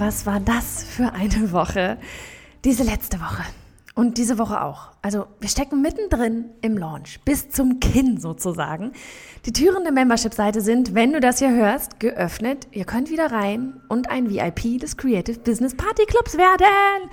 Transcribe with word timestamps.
Was 0.00 0.26
war 0.26 0.40
das 0.40 0.82
für 0.82 1.12
eine 1.12 1.52
Woche? 1.52 1.98
Diese 2.64 2.82
letzte 2.82 3.20
Woche. 3.20 3.44
Und 3.94 4.18
diese 4.18 4.38
Woche 4.38 4.60
auch. 4.60 4.88
Also 5.02 5.26
wir 5.38 5.48
stecken 5.48 5.82
mittendrin 5.82 6.46
im 6.62 6.76
Launch, 6.76 7.20
bis 7.24 7.50
zum 7.50 7.78
Kinn 7.78 8.18
sozusagen. 8.18 8.90
Die 9.46 9.52
Türen 9.52 9.84
der 9.84 9.92
Membership-Seite 9.92 10.62
sind, 10.62 10.96
wenn 10.96 11.12
du 11.12 11.20
das 11.20 11.38
hier 11.38 11.52
hörst, 11.52 12.00
geöffnet. 12.00 12.66
Ihr 12.72 12.86
könnt 12.86 13.08
wieder 13.08 13.30
rein 13.30 13.80
und 13.88 14.10
ein 14.10 14.28
VIP 14.28 14.80
des 14.80 14.96
Creative 14.96 15.38
Business 15.38 15.76
Party 15.76 16.06
Clubs 16.06 16.36
werden. 16.36 17.10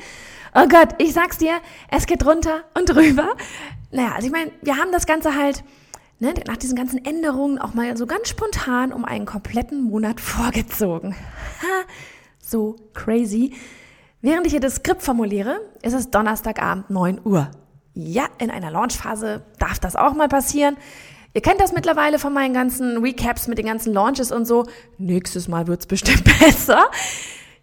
Oh 0.55 0.68
Gott, 0.68 0.95
ich 0.98 1.13
sag's 1.13 1.38
dir, 1.38 1.59
es 1.91 2.07
geht 2.07 2.26
runter 2.26 2.63
und 2.73 2.90
drüber. 2.90 3.35
Naja, 3.91 4.13
also 4.16 4.26
ich 4.26 4.34
meine, 4.34 4.52
wir 4.63 4.77
haben 4.77 4.91
das 4.91 5.05
Ganze 5.05 5.35
halt 5.35 5.63
ne, 6.18 6.34
nach 6.48 6.57
diesen 6.57 6.76
ganzen 6.76 7.05
Änderungen 7.05 7.59
auch 7.59 7.76
mal 7.76 7.95
so 7.95 8.07
ganz 8.07 8.29
spontan 8.29 8.91
um 8.91 9.05
einen 9.05 9.26
kompletten 9.26 9.84
Monat 9.84 10.20
vorgezogen. 10.20 11.16
Ha, 11.62 11.85
so 12.52 12.76
crazy. 12.94 13.54
Während 14.22 14.46
ich 14.46 14.52
hier 14.52 14.60
das 14.60 14.76
Skript 14.76 15.02
formuliere, 15.02 15.62
ist 15.82 15.94
es 15.94 16.12
Donnerstagabend 16.12 16.91
9 16.91 17.21
Uhr. 17.24 17.49
Ja, 17.93 18.26
in 18.38 18.52
einer 18.52 18.70
Launchphase 18.70 19.41
darf 19.58 19.80
das 19.80 19.96
auch 19.96 20.13
mal 20.13 20.27
passieren. 20.27 20.77
Ihr 21.34 21.41
kennt 21.41 21.62
das 21.62 21.71
mittlerweile 21.71 22.20
von 22.20 22.34
meinen 22.34 22.54
ganzen 22.54 22.98
Recaps 22.98 23.48
mit 23.48 23.58
den 23.58 23.66
ganzen 23.66 23.93
Launches 23.93 24.32
und 24.32 24.46
so. 24.46 24.66
Nächstes 24.98 25.48
Mal 25.48 25.68
wird's 25.68 25.88
bestimmt 25.88 26.24
besser. 26.40 26.90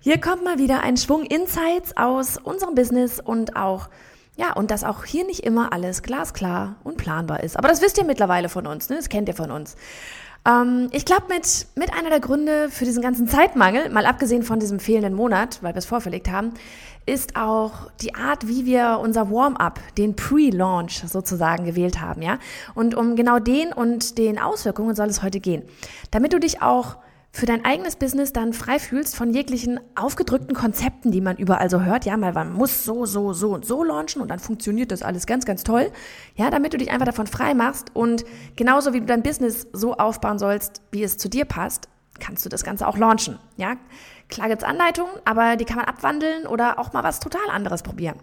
Hier 0.01 0.21
kommt 0.21 0.43
mal 0.43 0.59
wieder 0.59 0.83
ein 0.83 0.97
Schwung 0.97 1.25
Insights 1.25 1.97
aus 1.97 2.39
unserem 2.39 2.75
Business 2.75 3.21
und 3.21 3.57
auch, 3.57 3.89
ja, 4.37 4.53
und 4.55 4.71
dass 4.71 4.85
auch 4.85 5.05
hier 5.05 5.25
nicht 5.27 5.41
immer 5.41 5.73
alles 5.73 6.03
glasklar 6.03 6.77
und 6.83 6.97
planbar 6.97 7.43
ist. 7.43 7.57
Aber 7.57 7.69
das 7.69 7.83
wisst 7.83 7.99
ihr 7.99 8.05
mittlerweile 8.05 8.49
von 8.49 8.67
uns, 8.67 8.89
ne? 8.89 8.97
Das 8.97 9.09
kennt 9.09 9.29
ihr 9.29 9.35
von 9.35 9.51
uns. 9.51 9.77
Ähm, 10.47 10.89
ich 10.93 11.05
glaube, 11.05 11.25
mit, 11.29 11.67
mit 11.75 11.93
einer 11.93 12.11
der 12.11 12.21
Gründe 12.21 12.69
für 12.71 12.85
diesen 12.85 13.03
ganzen 13.03 13.29
Zeitmangel, 13.29 13.91
mal 13.91 14.07
abgesehen 14.07 14.43
von 14.43 14.61
diesem 14.61 14.81
fehlenden 14.81 15.15
Monat, 15.15 15.63
weil 15.63 15.75
wir 15.75 15.79
es 15.79 15.87
vorverlegt 15.87 16.31
haben, 16.31 16.53
ist 17.07 17.37
auch 17.37 17.91
die 18.03 18.15
Art, 18.15 18.47
wie 18.49 18.67
wir 18.67 19.01
unser 19.03 19.31
Warm-up, 19.31 19.81
den 19.97 20.15
Pre-Launch 20.15 21.05
sozusagen 21.07 21.65
gewählt 21.65 22.01
haben, 22.01 22.21
ja. 22.21 22.39
Und 22.75 22.95
um 22.95 23.17
genau 23.17 23.39
den 23.39 23.73
und 23.73 24.19
den 24.19 24.39
Auswirkungen 24.39 24.95
soll 24.95 25.09
es 25.09 25.23
heute 25.23 25.41
gehen. 25.41 25.63
Damit 26.11 26.35
du 26.35 26.41
dich 26.41 26.61
auch 26.61 26.99
für 27.33 27.47
dein 27.47 27.65
eigenes 27.65 27.97
Business 27.97 28.33
dann 28.33 28.53
frei 28.53 28.79
fühlst 28.79 29.15
von 29.15 29.33
jeglichen 29.33 29.79
aufgedrückten 29.95 30.55
Konzepten, 30.55 31.11
die 31.11 31.21
man 31.21 31.37
überall 31.37 31.71
so 31.71 31.83
hört. 31.83 32.05
Ja, 32.05 32.17
mal 32.17 32.33
man 32.33 32.53
muss 32.53 32.85
so, 32.85 33.07
so, 33.07 33.33
so 33.33 33.51
und 33.51 33.65
so 33.65 33.85
launchen 33.85 34.23
und 34.23 34.29
dann 34.29 34.39
funktioniert 34.39 34.91
das 34.91 35.03
alles 35.03 35.27
ganz, 35.27 35.45
ganz 35.45 35.63
toll. 35.63 35.93
Ja, 36.37 36.51
damit 36.51 36.73
du 36.73 36.79
dich 36.79 36.91
einfach 36.91 37.07
davon 37.07 37.27
frei 37.27 37.55
machst 37.55 37.95
und 37.95 38.25
genauso 38.57 38.93
wie 38.93 39.01
du 39.01 39.07
dein 39.07 39.23
Business 39.23 39.67
so 39.73 39.95
aufbauen 39.95 40.39
sollst, 40.39 40.83
wie 40.91 41.03
es 41.03 41.19
zu 41.19 41.29
dir 41.29 41.45
passt, 41.45 41.89
kannst 42.19 42.45
du 42.45 42.49
das 42.49 42.65
Ganze 42.65 42.89
auch 42.89 42.97
launchen. 42.97 43.39
Ja, 43.57 43.77
klar 44.29 44.49
gibt's 44.49 44.65
Anleitungen, 44.65 45.13
aber 45.25 45.57
die 45.57 45.65
kann 45.65 45.77
man 45.77 45.87
abwandeln 45.87 46.47
oder 46.47 46.79
auch 46.79 46.93
mal 46.93 47.05
was 47.05 47.21
total 47.21 47.49
anderes 47.51 47.83
probieren. 47.83 48.19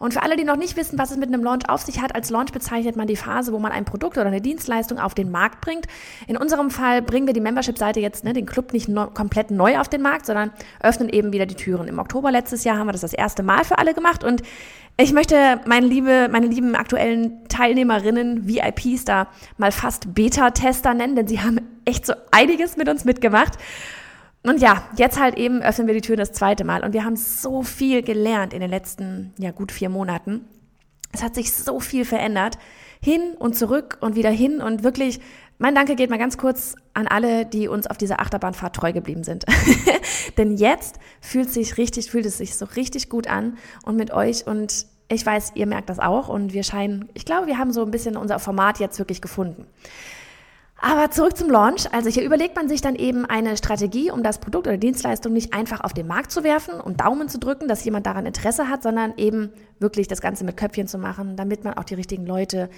Und 0.00 0.14
für 0.14 0.22
alle, 0.22 0.36
die 0.36 0.44
noch 0.44 0.56
nicht 0.56 0.76
wissen, 0.76 0.98
was 0.98 1.10
es 1.10 1.18
mit 1.18 1.28
einem 1.28 1.44
Launch 1.44 1.68
auf 1.68 1.82
sich 1.82 2.00
hat, 2.00 2.14
als 2.14 2.30
Launch 2.30 2.52
bezeichnet 2.52 2.96
man 2.96 3.06
die 3.06 3.16
Phase, 3.16 3.52
wo 3.52 3.58
man 3.58 3.70
ein 3.70 3.84
Produkt 3.84 4.16
oder 4.16 4.26
eine 4.26 4.40
Dienstleistung 4.40 4.98
auf 4.98 5.14
den 5.14 5.30
Markt 5.30 5.60
bringt. 5.60 5.86
In 6.26 6.38
unserem 6.38 6.70
Fall 6.70 7.02
bringen 7.02 7.26
wir 7.26 7.34
die 7.34 7.40
Membership-Seite 7.42 8.00
jetzt, 8.00 8.24
ne, 8.24 8.32
den 8.32 8.46
Club 8.46 8.72
nicht 8.72 8.88
no 8.88 9.08
komplett 9.08 9.50
neu 9.50 9.78
auf 9.78 9.88
den 9.88 10.00
Markt, 10.00 10.24
sondern 10.24 10.52
öffnen 10.82 11.10
eben 11.10 11.34
wieder 11.34 11.44
die 11.44 11.54
Türen. 11.54 11.86
Im 11.86 11.98
Oktober 11.98 12.32
letztes 12.32 12.64
Jahr 12.64 12.78
haben 12.78 12.88
wir 12.88 12.92
das 12.92 13.02
das 13.02 13.12
erste 13.12 13.42
Mal 13.42 13.62
für 13.64 13.78
alle 13.78 13.92
gemacht 13.92 14.24
und 14.24 14.42
ich 14.96 15.12
möchte 15.12 15.60
meine 15.66 15.86
liebe, 15.86 16.28
meine 16.30 16.46
lieben 16.46 16.74
aktuellen 16.74 17.46
Teilnehmerinnen, 17.48 18.46
VIPs 18.48 19.04
da 19.04 19.28
mal 19.58 19.72
fast 19.72 20.14
Beta-Tester 20.14 20.94
nennen, 20.94 21.14
denn 21.14 21.26
sie 21.26 21.40
haben 21.40 21.60
echt 21.84 22.06
so 22.06 22.14
einiges 22.30 22.76
mit 22.76 22.88
uns 22.88 23.04
mitgemacht. 23.04 23.58
Und 24.42 24.60
ja, 24.60 24.84
jetzt 24.96 25.20
halt 25.20 25.36
eben 25.36 25.60
öffnen 25.60 25.86
wir 25.86 25.94
die 25.94 26.00
Tür 26.00 26.16
das 26.16 26.32
zweite 26.32 26.64
Mal 26.64 26.82
und 26.82 26.94
wir 26.94 27.04
haben 27.04 27.16
so 27.16 27.62
viel 27.62 28.02
gelernt 28.02 28.54
in 28.54 28.60
den 28.60 28.70
letzten, 28.70 29.34
ja 29.38 29.50
gut 29.50 29.70
vier 29.70 29.90
Monaten. 29.90 30.46
Es 31.12 31.22
hat 31.22 31.34
sich 31.34 31.52
so 31.52 31.80
viel 31.80 32.04
verändert. 32.04 32.56
Hin 33.02 33.34
und 33.38 33.56
zurück 33.56 33.98
und 34.00 34.14
wieder 34.14 34.30
hin 34.30 34.60
und 34.60 34.82
wirklich, 34.84 35.20
mein 35.58 35.74
Danke 35.74 35.96
geht 35.96 36.10
mal 36.10 36.18
ganz 36.18 36.36
kurz 36.36 36.74
an 36.92 37.06
alle, 37.06 37.46
die 37.46 37.66
uns 37.66 37.86
auf 37.86 37.96
dieser 37.96 38.20
Achterbahnfahrt 38.20 38.76
treu 38.76 38.92
geblieben 38.92 39.24
sind. 39.24 39.46
Denn 40.38 40.56
jetzt 40.56 40.98
fühlt 41.20 41.50
sich 41.50 41.78
richtig, 41.78 42.10
fühlt 42.10 42.26
es 42.26 42.38
sich 42.38 42.56
so 42.56 42.66
richtig 42.76 43.08
gut 43.08 43.26
an 43.26 43.56
und 43.84 43.96
mit 43.96 44.10
euch 44.10 44.46
und 44.46 44.86
ich 45.08 45.26
weiß, 45.26 45.52
ihr 45.54 45.66
merkt 45.66 45.90
das 45.90 45.98
auch 45.98 46.28
und 46.28 46.52
wir 46.52 46.62
scheinen, 46.62 47.08
ich 47.14 47.24
glaube, 47.24 47.46
wir 47.46 47.58
haben 47.58 47.72
so 47.72 47.82
ein 47.82 47.90
bisschen 47.90 48.16
unser 48.16 48.38
Format 48.38 48.78
jetzt 48.78 48.98
wirklich 48.98 49.20
gefunden. 49.20 49.66
Aber 50.82 51.10
zurück 51.10 51.36
zum 51.36 51.50
Launch. 51.50 51.92
Also 51.92 52.08
hier 52.08 52.24
überlegt 52.24 52.56
man 52.56 52.68
sich 52.68 52.80
dann 52.80 52.94
eben 52.94 53.26
eine 53.26 53.56
Strategie, 53.58 54.10
um 54.10 54.22
das 54.22 54.38
Produkt 54.38 54.66
oder 54.66 54.78
Dienstleistung 54.78 55.34
nicht 55.34 55.52
einfach 55.52 55.82
auf 55.82 55.92
den 55.92 56.06
Markt 56.06 56.32
zu 56.32 56.42
werfen 56.42 56.80
und 56.80 57.00
Daumen 57.02 57.28
zu 57.28 57.38
drücken, 57.38 57.68
dass 57.68 57.84
jemand 57.84 58.06
daran 58.06 58.24
Interesse 58.24 58.68
hat, 58.68 58.82
sondern 58.82 59.12
eben 59.18 59.50
wirklich 59.78 60.08
das 60.08 60.22
Ganze 60.22 60.42
mit 60.44 60.56
Köpfchen 60.56 60.88
zu 60.88 60.96
machen, 60.96 61.36
damit 61.36 61.64
man 61.64 61.74
auch 61.74 61.84
die 61.84 61.94
richtigen 61.94 62.24
Leute 62.24 62.70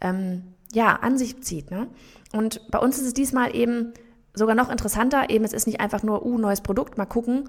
ähm, 0.00 0.44
ja 0.72 1.00
an 1.02 1.18
sich 1.18 1.42
zieht. 1.42 1.72
Ne? 1.72 1.88
Und 2.32 2.70
bei 2.70 2.78
uns 2.78 2.98
ist 2.98 3.06
es 3.06 3.14
diesmal 3.14 3.54
eben 3.56 3.92
sogar 4.34 4.54
noch 4.54 4.70
interessanter. 4.70 5.28
Eben 5.28 5.44
es 5.44 5.52
ist 5.52 5.66
nicht 5.66 5.80
einfach 5.80 6.04
nur 6.04 6.24
uh 6.24 6.38
neues 6.38 6.60
Produkt, 6.60 6.96
mal 6.96 7.06
gucken, 7.06 7.48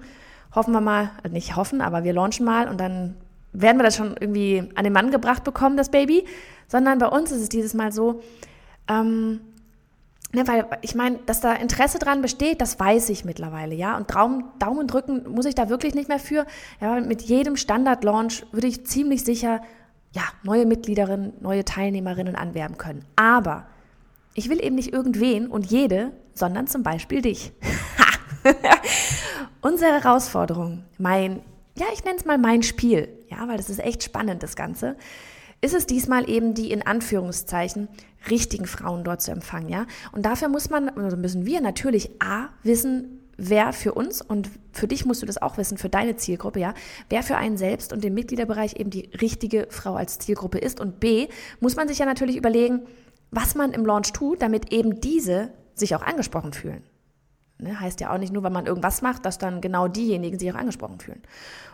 hoffen 0.52 0.72
wir 0.72 0.80
mal, 0.80 1.10
äh, 1.22 1.28
nicht 1.28 1.54
hoffen, 1.54 1.80
aber 1.80 2.02
wir 2.02 2.12
launchen 2.12 2.44
mal 2.44 2.68
und 2.68 2.80
dann 2.80 3.16
werden 3.52 3.78
wir 3.78 3.84
das 3.84 3.94
schon 3.94 4.16
irgendwie 4.18 4.68
an 4.74 4.82
den 4.82 4.92
Mann 4.92 5.12
gebracht 5.12 5.44
bekommen, 5.44 5.76
das 5.76 5.90
Baby, 5.90 6.24
sondern 6.66 6.98
bei 6.98 7.06
uns 7.06 7.30
ist 7.30 7.42
es 7.42 7.48
dieses 7.48 7.74
Mal 7.74 7.92
so. 7.92 8.22
Ähm, 8.88 9.40
Ne, 10.32 10.46
weil 10.46 10.64
ich 10.82 10.94
meine, 10.94 11.18
dass 11.26 11.40
da 11.40 11.54
Interesse 11.54 11.98
dran 11.98 12.22
besteht, 12.22 12.60
das 12.60 12.78
weiß 12.78 13.08
ich 13.08 13.24
mittlerweile, 13.24 13.74
ja. 13.74 13.96
Und 13.96 14.14
Daumen, 14.14 14.44
Daumen 14.60 14.86
drücken 14.86 15.28
muss 15.28 15.44
ich 15.44 15.56
da 15.56 15.68
wirklich 15.68 15.94
nicht 15.94 16.08
mehr 16.08 16.20
für. 16.20 16.46
Ja, 16.80 17.00
mit 17.00 17.22
jedem 17.22 17.56
Standard-Launch 17.56 18.46
würde 18.52 18.68
ich 18.68 18.86
ziemlich 18.86 19.24
sicher 19.24 19.60
ja, 20.12 20.22
neue 20.44 20.66
Mitgliederinnen, 20.66 21.32
neue 21.40 21.64
Teilnehmerinnen 21.64 22.36
anwerben 22.36 22.78
können. 22.78 23.04
Aber 23.16 23.66
ich 24.34 24.48
will 24.48 24.62
eben 24.62 24.76
nicht 24.76 24.92
irgendwen 24.92 25.48
und 25.48 25.66
jede, 25.66 26.12
sondern 26.32 26.68
zum 26.68 26.82
Beispiel 26.82 27.22
dich. 27.22 27.52
Unsere 29.60 29.92
Herausforderung, 30.00 30.84
mein, 30.98 31.40
ja, 31.76 31.86
ich 31.92 32.04
nenne 32.04 32.16
es 32.18 32.24
mal 32.24 32.38
mein 32.38 32.62
Spiel, 32.62 33.08
ja, 33.28 33.46
weil 33.48 33.56
das 33.56 33.68
ist 33.68 33.80
echt 33.80 34.02
spannend, 34.02 34.42
das 34.42 34.56
Ganze, 34.56 34.96
ist 35.60 35.74
es 35.74 35.86
diesmal 35.86 36.28
eben 36.28 36.54
die 36.54 36.70
in 36.70 36.86
Anführungszeichen 36.86 37.88
richtigen 38.30 38.66
Frauen 38.66 39.04
dort 39.04 39.22
zu 39.22 39.30
empfangen, 39.30 39.68
ja? 39.68 39.86
Und 40.12 40.26
dafür 40.26 40.48
muss 40.48 40.70
man, 40.70 40.88
also 40.90 41.16
müssen 41.16 41.46
wir 41.46 41.60
natürlich 41.60 42.10
A, 42.20 42.48
wissen, 42.62 43.20
wer 43.36 43.72
für 43.72 43.94
uns 43.94 44.20
und 44.20 44.50
für 44.72 44.86
dich 44.86 45.06
musst 45.06 45.22
du 45.22 45.26
das 45.26 45.40
auch 45.40 45.56
wissen, 45.56 45.78
für 45.78 45.88
deine 45.88 46.16
Zielgruppe, 46.16 46.60
ja, 46.60 46.74
wer 47.08 47.22
für 47.22 47.36
einen 47.36 47.56
selbst 47.56 47.92
und 47.92 48.04
den 48.04 48.12
Mitgliederbereich 48.12 48.76
eben 48.76 48.90
die 48.90 49.10
richtige 49.20 49.66
Frau 49.70 49.94
als 49.94 50.18
Zielgruppe 50.18 50.58
ist. 50.58 50.78
Und 50.78 51.00
B, 51.00 51.28
muss 51.58 51.76
man 51.76 51.88
sich 51.88 51.98
ja 51.98 52.06
natürlich 52.06 52.36
überlegen, 52.36 52.82
was 53.30 53.54
man 53.54 53.72
im 53.72 53.86
Launch 53.86 54.12
tut, 54.12 54.42
damit 54.42 54.72
eben 54.72 55.00
diese 55.00 55.50
sich 55.74 55.94
auch 55.94 56.02
angesprochen 56.02 56.52
fühlen. 56.52 56.82
Ne, 57.58 57.78
heißt 57.78 58.00
ja 58.00 58.12
auch 58.12 58.18
nicht 58.18 58.32
nur, 58.32 58.42
wenn 58.42 58.52
man 58.52 58.66
irgendwas 58.66 59.02
macht, 59.02 59.24
dass 59.24 59.38
dann 59.38 59.60
genau 59.60 59.88
diejenigen 59.88 60.38
sich 60.38 60.50
auch 60.52 60.56
angesprochen 60.56 61.00
fühlen. 61.00 61.22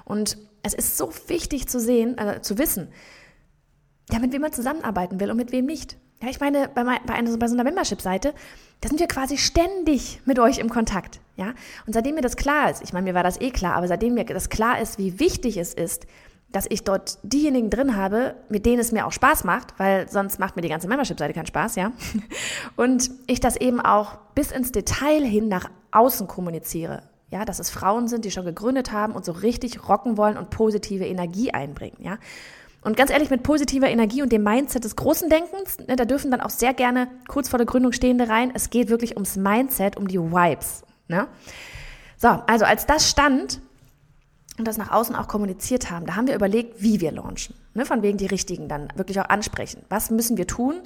Und 0.05 0.39
es 0.63 0.75
ist 0.75 0.97
so 0.97 1.13
wichtig 1.29 1.69
zu 1.69 1.81
sehen, 1.81 2.19
äh, 2.19 2.41
zu 2.43 2.59
wissen, 2.59 2.89
ja, 4.11 4.19
mit 4.19 4.33
wem 4.33 4.43
man 4.43 4.53
zusammenarbeiten 4.53 5.21
will 5.21 5.31
und 5.31 5.37
mit 5.37 5.53
wem 5.53 5.67
nicht. 5.67 5.97
Ja, 6.23 6.29
ich 6.29 6.41
meine, 6.41 6.69
bei, 6.69 6.83
bei, 6.85 7.13
einer, 7.13 7.37
bei 7.37 7.49
so 7.49 7.55
einer 7.55 7.65
Membership-Seite, 7.65 8.33
da 8.81 8.89
sind 8.89 9.01
wir 9.01 9.07
quasi 9.09 9.37
ständig 9.37 10.21
mit 10.25 10.39
euch 10.39 10.59
im 10.59 10.71
Kontakt. 10.71 11.21
Ja? 11.37 11.53
Und 11.87 11.93
seitdem 11.93 12.15
mir 12.15 12.23
das 12.23 12.37
klar 12.37 12.71
ist, 12.71 12.83
ich 12.83 12.93
meine, 12.93 13.05
mir 13.05 13.15
war 13.15 13.23
das 13.23 13.41
eh 13.41 13.51
klar, 13.51 13.75
aber 13.75 13.89
seitdem 13.89 14.15
mir 14.15 14.25
das 14.25 14.49
klar 14.49 14.81
ist, 14.81 14.99
wie 14.99 15.19
wichtig 15.21 15.59
es 15.59 15.75
ist, 15.75 16.07
dass 16.53 16.67
ich 16.71 16.85
dort 16.85 17.19
diejenigen 17.23 17.69
drin 17.69 17.97
habe, 17.97 18.37
mit 18.49 18.65
denen 18.65 18.79
es 18.79 18.93
mir 18.93 19.07
auch 19.07 19.13
Spaß 19.13 19.45
macht, 19.45 19.79
weil 19.79 20.09
sonst 20.09 20.39
macht 20.39 20.57
mir 20.57 20.63
die 20.63 20.69
ganze 20.69 20.89
Membership-Seite 20.89 21.35
keinen 21.35 21.47
Spaß, 21.47 21.77
ja. 21.77 21.93
Und 22.77 23.11
ich 23.27 23.41
das 23.41 23.57
eben 23.57 23.81
auch 23.81 24.17
bis 24.35 24.53
ins 24.53 24.73
Detail 24.73 25.23
hin 25.25 25.49
nach 25.49 25.69
außen 25.91 26.27
kommuniziere. 26.29 27.03
Ja, 27.29 27.45
dass 27.45 27.59
es 27.59 27.71
Frauen 27.71 28.07
sind, 28.07 28.25
die 28.25 28.31
schon 28.31 28.45
gegründet 28.45 28.93
haben 28.93 29.13
und 29.13 29.25
so 29.25 29.33
richtig 29.33 29.89
rocken 29.89 30.17
wollen 30.17 30.37
und 30.39 30.49
positive 30.49 31.05
Energie 31.05 31.51
einbringen, 31.51 31.99
ja. 31.99 32.19
Und 32.87 32.97
ganz 32.97 33.11
ehrlich, 33.11 33.31
mit 33.31 33.43
positiver 33.43 33.89
Energie 33.89 34.23
und 34.23 34.31
dem 34.31 34.45
Mindset 34.45 34.85
des 34.85 34.95
großen 34.95 35.29
Denkens, 35.29 35.79
ne, 35.89 35.97
da 35.97 36.05
dürfen 36.05 36.31
dann 36.31 36.41
auch 36.41 36.51
sehr 36.51 36.73
gerne 36.73 37.09
kurz 37.27 37.49
vor 37.49 37.59
der 37.59 37.67
Gründung 37.67 37.91
stehende 37.91 38.29
rein. 38.29 38.53
Es 38.55 38.71
geht 38.71 38.91
wirklich 38.91 39.17
ums 39.17 39.35
Mindset, 39.35 39.97
um 39.97 40.07
die 40.07 40.21
Vibes. 40.21 40.85
Ne? 41.09 41.27
So, 42.17 42.29
also 42.29 42.65
als 42.65 42.87
das 42.87 43.11
stand 43.11 43.61
und 44.57 44.69
das 44.69 44.79
nach 44.79 44.93
außen 44.93 45.17
auch 45.17 45.27
kommuniziert 45.27 45.91
haben, 45.91 46.07
da 46.07 46.15
haben 46.15 46.29
wir 46.29 46.37
überlegt, 46.37 46.81
wie 46.81 47.01
wir 47.01 47.11
launchen. 47.11 47.57
Ne, 47.75 47.85
von 47.85 48.03
wegen 48.03 48.19
die 48.19 48.27
Richtigen 48.27 48.69
dann 48.69 48.87
wirklich 48.95 49.19
auch 49.21 49.29
ansprechen. 49.31 49.83
Was 49.89 50.13
müssen 50.13 50.37
wir 50.37 50.47
tun, 50.47 50.77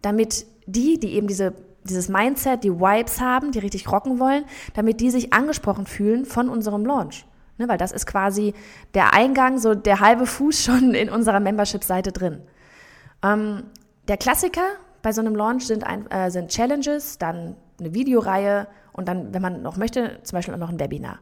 damit 0.00 0.46
die, 0.64 0.98
die 0.98 1.12
eben 1.16 1.26
diese, 1.26 1.52
dieses 1.84 2.08
Mindset, 2.08 2.64
die 2.64 2.72
Vibes 2.72 3.20
haben, 3.20 3.52
die 3.52 3.58
richtig 3.58 3.92
rocken 3.92 4.18
wollen, 4.18 4.46
damit 4.72 5.00
die 5.00 5.10
sich 5.10 5.34
angesprochen 5.34 5.84
fühlen 5.84 6.24
von 6.24 6.48
unserem 6.48 6.86
Launch. 6.86 7.26
Ne, 7.58 7.68
weil 7.68 7.78
das 7.78 7.92
ist 7.92 8.06
quasi 8.06 8.54
der 8.94 9.14
Eingang, 9.14 9.58
so 9.58 9.74
der 9.74 10.00
halbe 10.00 10.26
Fuß 10.26 10.62
schon 10.64 10.94
in 10.94 11.08
unserer 11.08 11.40
Membership-Seite 11.40 12.12
drin. 12.12 12.42
Ähm, 13.22 13.64
der 14.08 14.16
Klassiker 14.16 14.66
bei 15.02 15.12
so 15.12 15.20
einem 15.20 15.36
Launch 15.36 15.66
sind, 15.66 15.84
ein, 15.84 16.10
äh, 16.10 16.30
sind 16.30 16.50
Challenges, 16.50 17.18
dann 17.18 17.56
eine 17.78 17.94
Videoreihe 17.94 18.66
und 18.92 19.08
dann, 19.08 19.32
wenn 19.32 19.42
man 19.42 19.62
noch 19.62 19.76
möchte, 19.76 20.20
zum 20.22 20.36
Beispiel 20.36 20.54
auch 20.54 20.58
noch 20.58 20.70
ein 20.70 20.80
Webinar. 20.80 21.18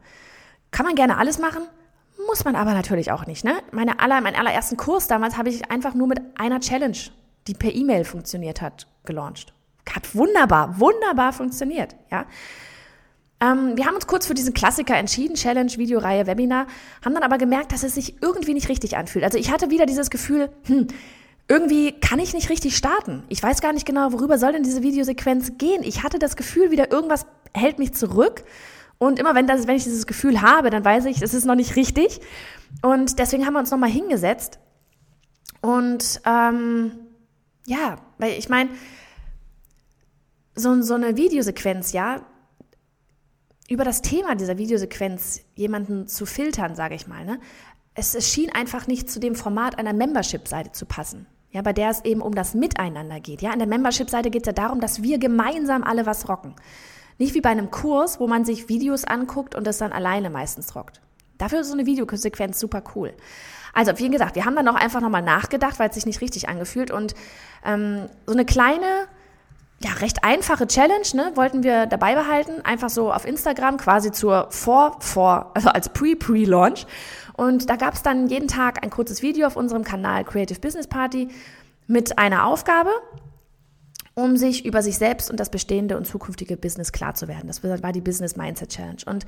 Kann 0.71 0.85
man 0.85 0.95
gerne 0.95 1.17
alles 1.17 1.39
machen, 1.39 1.63
muss 2.27 2.45
man 2.45 2.55
aber 2.55 2.73
natürlich 2.73 3.11
auch 3.11 3.25
nicht. 3.25 3.43
Ne? 3.43 3.53
Meine 3.71 3.99
aller, 3.99 4.21
meinen 4.21 4.35
allerersten 4.35 4.77
Kurs 4.77 5.07
damals 5.07 5.37
habe 5.37 5.49
ich 5.49 5.69
einfach 5.69 5.93
nur 5.93 6.07
mit 6.07 6.19
einer 6.35 6.59
Challenge, 6.59 6.97
die 7.47 7.53
per 7.53 7.73
E-Mail 7.73 8.05
funktioniert 8.05 8.61
hat, 8.61 8.87
gelauncht. 9.05 9.53
Hat 9.89 10.15
wunderbar, 10.15 10.79
wunderbar 10.79 11.31
funktioniert. 11.31 11.95
Ja? 12.11 12.25
Ähm, 13.41 13.75
wir 13.75 13.85
haben 13.85 13.95
uns 13.95 14.07
kurz 14.07 14.27
für 14.27 14.33
diesen 14.33 14.53
Klassiker 14.53 14.95
entschieden, 14.95 15.35
Challenge, 15.35 15.71
Videoreihe, 15.71 16.25
Webinar, 16.25 16.67
haben 17.03 17.13
dann 17.13 17.23
aber 17.23 17.37
gemerkt, 17.37 17.71
dass 17.71 17.83
es 17.83 17.95
sich 17.95 18.21
irgendwie 18.21 18.53
nicht 18.53 18.69
richtig 18.69 18.95
anfühlt. 18.97 19.25
Also 19.25 19.37
ich 19.37 19.51
hatte 19.51 19.69
wieder 19.69 19.85
dieses 19.85 20.09
Gefühl, 20.09 20.49
hm, 20.63 20.87
irgendwie 21.47 21.91
kann 21.91 22.19
ich 22.19 22.33
nicht 22.33 22.49
richtig 22.49 22.75
starten. 22.75 23.23
Ich 23.29 23.43
weiß 23.43 23.61
gar 23.61 23.73
nicht 23.73 23.85
genau, 23.85 24.13
worüber 24.13 24.37
soll 24.37 24.53
denn 24.53 24.63
diese 24.63 24.81
Videosequenz 24.81 25.57
gehen. 25.57 25.83
Ich 25.83 26.03
hatte 26.03 26.17
das 26.17 26.35
Gefühl, 26.35 26.71
wieder 26.71 26.91
irgendwas 26.91 27.25
hält 27.53 27.77
mich 27.77 27.93
zurück. 27.93 28.43
Und 28.97 29.19
immer 29.19 29.35
wenn, 29.35 29.45
das, 29.45 29.67
wenn 29.67 29.75
ich 29.75 29.83
dieses 29.83 30.07
Gefühl 30.07 30.41
habe, 30.41 30.69
dann 30.69 30.83
weiß 30.85 31.05
ich, 31.05 31.21
es 31.21 31.33
ist 31.33 31.45
noch 31.45 31.55
nicht 31.55 31.75
richtig. 31.75 32.21
Und 32.81 33.19
deswegen 33.19 33.45
haben 33.45 33.53
wir 33.53 33.59
uns 33.59 33.71
nochmal 33.71 33.89
hingesetzt. 33.89 34.59
Und 35.61 36.21
ähm, 36.25 36.91
ja, 37.67 37.97
weil 38.17 38.31
ich 38.37 38.49
meine, 38.49 38.69
so, 40.55 40.81
so 40.81 40.93
eine 40.93 41.17
Videosequenz, 41.17 41.91
ja, 41.91 42.21
über 43.69 43.83
das 43.83 44.01
Thema 44.01 44.35
dieser 44.35 44.57
Videosequenz 44.57 45.41
jemanden 45.55 46.07
zu 46.07 46.25
filtern, 46.25 46.75
sage 46.75 46.95
ich 46.95 47.07
mal, 47.07 47.25
ne? 47.25 47.39
Es, 47.97 48.13
es 48.13 48.29
schien 48.29 48.51
einfach 48.53 48.87
nicht 48.87 49.09
zu 49.09 49.21
dem 49.21 49.35
Format 49.35 49.79
einer 49.79 49.93
Membership-Seite 49.93 50.73
zu 50.73 50.85
passen. 50.85 51.27
Ja, 51.51 51.61
bei 51.61 51.71
der 51.71 51.89
es 51.89 52.03
eben 52.03 52.21
um 52.21 52.35
das 52.35 52.53
Miteinander 52.53 53.21
geht. 53.21 53.41
Ja, 53.41 53.51
an 53.51 53.59
der 53.59 53.69
Membership-Seite 53.69 54.29
geht 54.29 54.43
es 54.43 54.47
ja 54.47 54.53
darum, 54.53 54.81
dass 54.81 55.01
wir 55.01 55.17
gemeinsam 55.17 55.85
alle 55.85 56.05
was 56.05 56.27
rocken. 56.27 56.55
Nicht 57.17 57.33
wie 57.33 57.39
bei 57.39 57.51
einem 57.51 57.71
Kurs, 57.71 58.19
wo 58.19 58.27
man 58.27 58.43
sich 58.43 58.67
Videos 58.67 59.05
anguckt 59.05 59.55
und 59.55 59.65
das 59.65 59.77
dann 59.77 59.93
alleine 59.93 60.29
meistens 60.29 60.75
rockt. 60.75 60.99
Dafür 61.37 61.61
ist 61.61 61.67
so 61.67 61.73
eine 61.73 61.85
Videosequenz 61.85 62.59
super 62.59 62.83
cool. 62.95 63.13
Also, 63.73 63.97
wie 63.97 64.09
gesagt, 64.09 64.35
wir 64.35 64.43
haben 64.43 64.55
dann 64.55 64.67
auch 64.67 64.75
einfach 64.75 64.99
nochmal 64.99 65.21
nachgedacht, 65.21 65.79
weil 65.79 65.89
es 65.89 65.95
sich 65.95 66.05
nicht 66.05 66.19
richtig 66.19 66.49
angefühlt 66.49 66.91
und 66.91 67.15
ähm, 67.63 68.09
so 68.25 68.33
eine 68.33 68.45
kleine 68.45 69.07
ja, 69.79 69.91
recht 69.93 70.23
einfache 70.23 70.67
Challenge, 70.67 71.05
ne, 71.13 71.31
wollten 71.35 71.63
wir 71.63 71.85
dabei 71.85 72.15
behalten, 72.15 72.61
einfach 72.63 72.89
so 72.89 73.11
auf 73.11 73.25
Instagram 73.25 73.77
quasi 73.77 74.11
zur 74.11 74.47
Vor, 74.49 74.97
Vor, 74.99 75.51
also 75.53 75.69
als 75.69 75.89
Pre-Pre-Launch. 75.89 76.87
Und 77.33 77.69
da 77.69 77.75
gab 77.75 77.93
es 77.93 78.01
dann 78.01 78.27
jeden 78.27 78.47
Tag 78.47 78.83
ein 78.83 78.89
kurzes 78.89 79.21
Video 79.21 79.47
auf 79.47 79.57
unserem 79.57 79.83
Kanal 79.83 80.23
Creative 80.23 80.59
Business 80.59 80.87
Party 80.87 81.27
mit 81.87 82.17
einer 82.17 82.47
Aufgabe, 82.47 82.89
um 84.13 84.37
sich 84.37 84.65
über 84.65 84.81
sich 84.81 84.97
selbst 84.97 85.29
und 85.29 85.39
das 85.39 85.49
bestehende 85.49 85.97
und 85.97 86.07
zukünftige 86.07 86.55
Business 86.55 86.93
klar 86.93 87.13
zu 87.13 87.27
werden. 87.27 87.47
Das 87.47 87.61
war 87.63 87.91
die 87.91 88.01
Business 88.01 88.37
Mindset 88.37 88.69
Challenge. 88.69 89.01
Und 89.05 89.25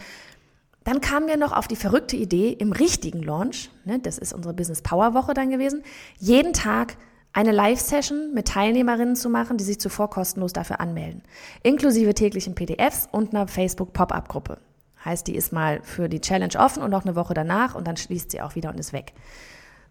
dann 0.86 1.02
kamen 1.02 1.28
wir 1.28 1.36
noch 1.36 1.52
auf 1.52 1.68
die 1.68 1.76
verrückte 1.76 2.16
Idee, 2.16 2.52
im 2.54 2.72
richtigen 2.72 3.22
Launch, 3.22 3.70
ne, 3.84 4.00
das 4.00 4.18
ist 4.18 4.34
unsere 4.34 4.54
Business 4.54 4.82
Power 4.82 5.14
Woche 5.14 5.34
dann 5.34 5.50
gewesen, 5.50 5.84
jeden 6.18 6.54
Tag 6.54 6.96
eine 7.38 7.52
Live-Session 7.52 8.34
mit 8.34 8.48
Teilnehmerinnen 8.48 9.16
zu 9.16 9.30
machen, 9.30 9.58
die 9.58 9.64
sich 9.64 9.80
zuvor 9.80 10.10
kostenlos 10.10 10.54
dafür 10.54 10.80
anmelden. 10.80 11.22
Inklusive 11.62 12.16
täglichen 12.16 12.56
PDFs 12.56 13.08
und 13.12 13.30
einer 13.30 13.48
Facebook-Pop-Up-Gruppe. 13.48 14.58
Heißt, 15.06 15.28
die 15.28 15.36
ist 15.36 15.54
mal 15.54 15.80
für 15.84 16.10
die 16.10 16.20
Challenge 16.20 16.56
offen 16.58 16.82
und 16.82 16.90
noch 16.90 17.06
eine 17.06 17.16
Woche 17.16 17.36
danach 17.36 17.76
und 17.76 17.88
dann 17.88 17.96
schließt 17.96 18.32
sie 18.32 18.42
auch 18.42 18.56
wieder 18.56 18.72
und 18.72 18.80
ist 18.80 18.92
weg. 18.92 19.14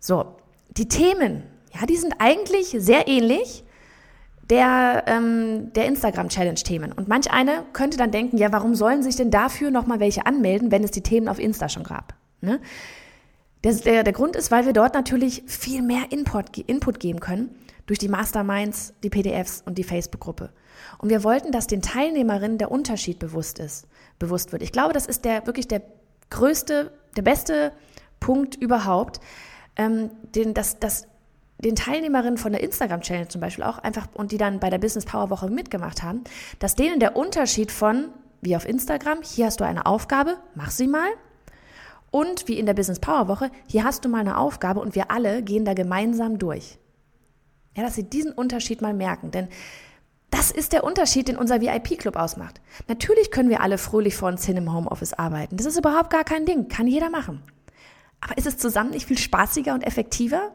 So, 0.01 0.35
die 0.77 0.89
Themen, 0.89 1.45
ja, 1.73 1.87
die 1.87 1.95
sind 1.95 2.17
eigentlich 2.19 2.75
sehr 2.81 3.07
ähnlich 3.07 3.63
der, 4.51 5.05
ähm, 5.07 5.73
der 5.73 5.87
Instagram-Challenge-Themen. 5.87 6.91
Und 6.91 7.07
manch 7.07 7.31
eine 7.31 7.63
könnte 7.73 7.97
dann 7.97 8.11
denken, 8.11 8.39
ja, 8.39 8.51
warum 8.51 8.75
sollen 8.75 9.05
sich 9.05 9.15
denn 9.15 9.31
dafür 9.31 9.71
nochmal 9.71 10.01
welche 10.01 10.27
anmelden, 10.27 10.73
wenn 10.73 10.83
es 10.83 10.91
die 10.91 11.03
Themen 11.03 11.29
auf 11.29 11.39
Insta 11.39 11.69
schon 11.69 11.85
gab? 11.85 12.15
Ne? 12.41 12.59
Der, 13.67 13.75
der, 13.75 14.05
der 14.05 14.13
Grund 14.13 14.37
ist, 14.37 14.53
weil 14.53 14.65
wir 14.65 14.73
dort 14.73 14.95
natürlich 14.95 15.43
viel 15.49 15.83
mehr 15.83 16.05
Input, 16.11 16.57
Input 16.57 17.01
geben 17.01 17.19
können 17.19 17.53
durch 17.87 17.99
die 17.99 18.09
Masterminds, 18.09 18.95
die 19.03 19.11
PDFs 19.11 19.61
und 19.67 19.77
die 19.77 19.83
Facebook-Gruppe. 19.83 20.51
Und 20.99 21.09
wir 21.09 21.25
wollten, 21.25 21.51
dass 21.51 21.67
den 21.67 21.83
Teilnehmerinnen 21.83 22.59
der 22.59 22.71
Unterschied 22.71 23.19
bewusst 23.19 23.59
ist, 23.59 23.89
bewusst 24.21 24.53
wird. 24.53 24.63
Ich 24.63 24.71
glaube, 24.71 24.93
das 24.93 25.07
ist 25.07 25.25
der 25.25 25.49
wirklich 25.49 25.67
der 25.67 25.83
größte, 26.31 26.93
der 27.17 27.23
beste 27.23 27.73
Punkt 28.21 28.55
überhaupt, 28.55 29.19
ähm, 29.75 30.11
den, 30.37 30.55
dass, 30.55 30.79
dass 30.79 31.09
den 31.59 31.75
Teilnehmerinnen 31.75 32.39
von 32.39 32.53
der 32.53 32.63
Instagram 32.63 33.01
Challenge 33.01 33.27
zum 33.27 33.41
Beispiel 33.41 33.65
auch 33.65 33.79
einfach 33.79 34.07
und 34.15 34.31
die 34.31 34.39
dann 34.39 34.61
bei 34.61 34.71
der 34.71 34.79
Business 34.79 35.07
Power 35.07 35.29
Woche 35.29 35.51
mitgemacht 35.51 36.05
haben, 36.05 36.23
dass 36.61 36.77
denen 36.77 37.01
der 37.01 37.17
Unterschied 37.17 37.73
von 37.73 38.11
wie 38.43 38.55
auf 38.55 38.69
Instagram, 38.69 39.23
hier 39.23 39.47
hast 39.47 39.59
du 39.59 39.65
eine 39.65 39.87
Aufgabe, 39.87 40.37
mach 40.55 40.71
sie 40.71 40.87
mal, 40.87 41.09
und 42.11 42.49
wie 42.49 42.59
in 42.59 42.67
der 42.67 42.75
Business 42.75 43.01
Power 43.01 43.29
Woche, 43.29 43.51
hier 43.67 43.85
hast 43.85 44.05
du 44.05 44.09
mal 44.09 44.21
eine 44.21 44.39
Aufgabe 44.39 44.81
und 44.81 44.95
wir 44.95 45.11
alle 45.11 45.43
gehen 45.43 45.65
da 45.65 45.75
gemeinsam 45.75 46.39
durch. 46.39 46.79
Ja, 47.77 47.83
dass 47.83 47.95
sie 47.95 48.05
diesen 48.05 48.33
Unterschied 48.33 48.81
mal 48.81 48.95
merken, 48.95 49.31
denn 49.31 49.49
das 50.31 50.51
ist 50.51 50.73
der 50.73 50.85
Unterschied, 50.85 51.29
den 51.29 51.37
unser 51.37 51.61
VIP-Club 51.61 52.17
ausmacht. 52.17 52.61
Natürlich 52.89 53.31
können 53.31 53.49
wir 53.49 53.61
alle 53.61 53.79
fröhlich 53.79 54.17
vor 54.17 54.29
uns 54.29 54.45
hin 54.45 54.57
im 54.57 54.73
Homeoffice 54.73 55.13
arbeiten. 55.13 55.57
Das 55.57 55.67
ist 55.67 55.79
überhaupt 55.79 56.11
gar 56.11 56.25
kein 56.25 56.47
Ding, 56.47 56.69
kann 56.69 56.87
jeder 56.87 57.11
machen. 57.11 57.43
Aber 58.21 58.37
ist 58.37 58.47
es 58.47 58.59
zusammen 58.59 58.91
nicht 58.91 59.07
viel 59.07 59.19
spaßiger 59.19 59.75
und 59.75 59.87
effektiver? 59.87 60.53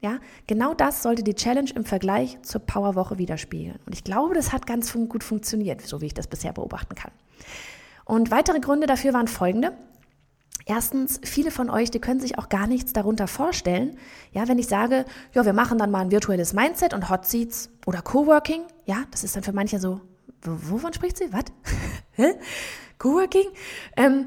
Ja, 0.00 0.18
genau 0.46 0.72
das 0.72 1.02
sollte 1.02 1.22
die 1.22 1.34
Challenge 1.34 1.70
im 1.74 1.84
Vergleich 1.84 2.38
zur 2.42 2.62
Powerwoche 2.62 3.18
widerspiegeln. 3.18 3.78
Und 3.84 3.94
ich 3.94 4.02
glaube, 4.02 4.34
das 4.34 4.52
hat 4.52 4.66
ganz 4.66 4.92
gut 4.92 5.22
funktioniert, 5.22 5.82
so 5.82 6.00
wie 6.00 6.06
ich 6.06 6.14
das 6.14 6.26
bisher 6.26 6.54
beobachten 6.54 6.94
kann. 6.94 7.12
Und 8.06 8.30
weitere 8.30 8.60
Gründe 8.60 8.86
dafür 8.86 9.12
waren 9.12 9.28
folgende. 9.28 9.72
Erstens, 10.66 11.20
viele 11.24 11.50
von 11.50 11.70
euch, 11.70 11.90
die 11.90 12.00
können 12.00 12.20
sich 12.20 12.38
auch 12.38 12.48
gar 12.48 12.66
nichts 12.66 12.92
darunter 12.92 13.26
vorstellen. 13.26 13.96
Ja, 14.32 14.46
wenn 14.48 14.58
ich 14.58 14.66
sage, 14.66 15.04
ja, 15.32 15.44
wir 15.44 15.52
machen 15.52 15.78
dann 15.78 15.90
mal 15.90 16.00
ein 16.00 16.10
virtuelles 16.10 16.52
Mindset 16.52 16.94
und 16.94 17.08
Hot 17.08 17.26
Seats 17.26 17.70
oder 17.86 18.02
Coworking, 18.02 18.62
ja, 18.84 19.04
das 19.10 19.24
ist 19.24 19.36
dann 19.36 19.42
für 19.42 19.52
manche 19.52 19.78
so, 19.78 20.00
wovon 20.42 20.92
spricht 20.92 21.16
sie? 21.16 21.32
Was? 21.32 21.44
Coworking? 22.98 23.46
Ähm, 23.96 24.26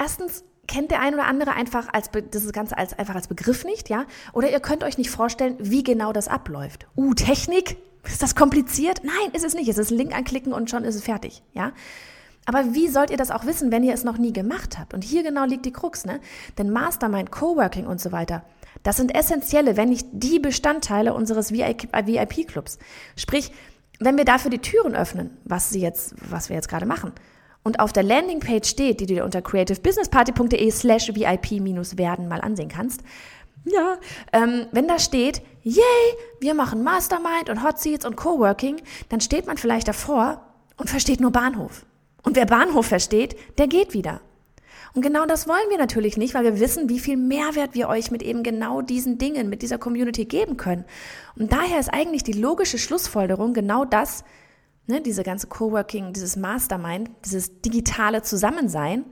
erstens 0.00 0.44
kennt 0.66 0.90
der 0.90 1.00
ein 1.00 1.14
oder 1.14 1.26
andere 1.26 1.54
einfach 1.54 1.88
als 1.92 2.10
das 2.30 2.52
Ganze 2.52 2.76
als 2.76 2.96
einfach 2.96 3.14
als 3.14 3.26
Begriff 3.26 3.64
nicht, 3.64 3.88
ja? 3.88 4.04
Oder 4.32 4.50
ihr 4.50 4.60
könnt 4.60 4.84
euch 4.84 4.98
nicht 4.98 5.10
vorstellen, 5.10 5.56
wie 5.58 5.82
genau 5.82 6.12
das 6.12 6.28
abläuft. 6.28 6.86
Uh, 6.96 7.14
Technik? 7.14 7.78
Ist 8.04 8.22
das 8.22 8.34
kompliziert? 8.34 9.02
Nein, 9.02 9.32
ist 9.32 9.44
es 9.44 9.54
nicht. 9.54 9.68
Es 9.68 9.78
ist 9.78 9.90
ein 9.90 9.98
Link 9.98 10.14
anklicken 10.14 10.52
und 10.52 10.70
schon 10.70 10.84
ist 10.84 10.94
es 10.94 11.02
fertig, 11.02 11.42
ja? 11.52 11.72
Aber 12.48 12.72
wie 12.72 12.88
sollt 12.88 13.10
ihr 13.10 13.18
das 13.18 13.30
auch 13.30 13.44
wissen, 13.44 13.70
wenn 13.70 13.84
ihr 13.84 13.92
es 13.92 14.04
noch 14.04 14.16
nie 14.16 14.32
gemacht 14.32 14.78
habt? 14.78 14.94
Und 14.94 15.04
hier 15.04 15.22
genau 15.22 15.44
liegt 15.44 15.66
die 15.66 15.72
Krux, 15.72 16.06
ne? 16.06 16.18
Denn 16.56 16.70
Mastermind, 16.70 17.30
Coworking 17.30 17.86
und 17.86 18.00
so 18.00 18.10
weiter, 18.10 18.42
das 18.82 18.96
sind 18.96 19.14
essentielle, 19.14 19.76
wenn 19.76 19.90
nicht 19.90 20.06
die 20.12 20.38
Bestandteile 20.38 21.12
unseres 21.12 21.52
VIP-Clubs. 21.52 22.78
Sprich, 23.16 23.52
wenn 24.00 24.16
wir 24.16 24.24
dafür 24.24 24.50
die 24.50 24.60
Türen 24.60 24.94
öffnen, 24.94 25.36
was 25.44 25.68
sie 25.68 25.82
jetzt, 25.82 26.14
was 26.30 26.48
wir 26.48 26.56
jetzt 26.56 26.70
gerade 26.70 26.86
machen, 26.86 27.12
und 27.64 27.80
auf 27.80 27.92
der 27.92 28.02
Landingpage 28.02 28.66
steht, 28.66 29.00
die 29.00 29.06
du 29.06 29.16
dir 29.16 29.24
unter 29.26 29.42
creativebusinessparty.de 29.42 30.70
slash 30.70 31.14
VIP-werden 31.14 32.28
mal 32.28 32.40
ansehen 32.40 32.70
kannst, 32.70 33.02
ja, 33.66 33.98
ähm, 34.32 34.68
wenn 34.72 34.88
da 34.88 34.98
steht, 34.98 35.42
yay, 35.64 35.82
wir 36.40 36.54
machen 36.54 36.82
Mastermind 36.82 37.50
und 37.50 37.62
Hot 37.62 37.78
Seats 37.78 38.06
und 38.06 38.16
Coworking, 38.16 38.76
dann 39.10 39.20
steht 39.20 39.46
man 39.46 39.58
vielleicht 39.58 39.86
davor 39.86 40.40
und 40.78 40.88
versteht 40.88 41.20
nur 41.20 41.30
Bahnhof. 41.32 41.84
Und 42.28 42.36
wer 42.36 42.44
Bahnhof 42.44 42.84
versteht, 42.84 43.38
der 43.56 43.68
geht 43.68 43.94
wieder. 43.94 44.20
Und 44.92 45.00
genau 45.00 45.24
das 45.24 45.48
wollen 45.48 45.70
wir 45.70 45.78
natürlich 45.78 46.18
nicht, 46.18 46.34
weil 46.34 46.44
wir 46.44 46.60
wissen, 46.60 46.90
wie 46.90 46.98
viel 46.98 47.16
Mehrwert 47.16 47.72
wir 47.72 47.88
euch 47.88 48.10
mit 48.10 48.22
eben 48.22 48.42
genau 48.42 48.82
diesen 48.82 49.16
Dingen, 49.16 49.48
mit 49.48 49.62
dieser 49.62 49.78
Community 49.78 50.26
geben 50.26 50.58
können. 50.58 50.84
Und 51.36 51.52
daher 51.52 51.80
ist 51.80 51.88
eigentlich 51.88 52.24
die 52.24 52.34
logische 52.34 52.76
Schlussfolgerung 52.76 53.54
genau 53.54 53.86
das, 53.86 54.24
ne, 54.86 55.00
diese 55.00 55.22
ganze 55.22 55.46
Coworking, 55.46 56.12
dieses 56.12 56.36
Mastermind, 56.36 57.08
dieses 57.24 57.62
digitale 57.62 58.20
Zusammensein 58.20 59.06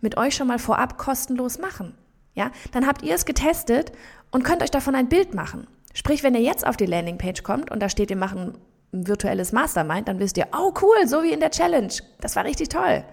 mit 0.00 0.16
euch 0.16 0.34
schon 0.34 0.48
mal 0.48 0.58
vorab 0.58 0.96
kostenlos 0.96 1.58
machen. 1.58 1.92
Ja, 2.32 2.52
dann 2.70 2.86
habt 2.86 3.02
ihr 3.02 3.14
es 3.14 3.26
getestet 3.26 3.92
und 4.30 4.44
könnt 4.44 4.62
euch 4.62 4.70
davon 4.70 4.94
ein 4.94 5.10
Bild 5.10 5.34
machen. 5.34 5.66
Sprich, 5.92 6.22
wenn 6.22 6.34
ihr 6.34 6.40
jetzt 6.40 6.66
auf 6.66 6.78
die 6.78 6.86
Landingpage 6.86 7.42
kommt 7.42 7.70
und 7.70 7.80
da 7.80 7.90
steht, 7.90 8.08
wir 8.08 8.16
machen 8.16 8.56
virtuelles 8.92 9.52
Mastermind, 9.52 10.08
dann 10.08 10.18
wisst 10.18 10.36
ihr, 10.36 10.48
oh 10.56 10.72
cool, 10.82 11.06
so 11.06 11.22
wie 11.22 11.32
in 11.32 11.40
der 11.40 11.50
Challenge. 11.50 11.92
Das 12.20 12.36
war 12.36 12.44
richtig 12.44 12.68
toll. 12.68 13.04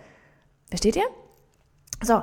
Versteht 0.70 0.98
ihr? 0.98 1.08
So, 2.04 2.22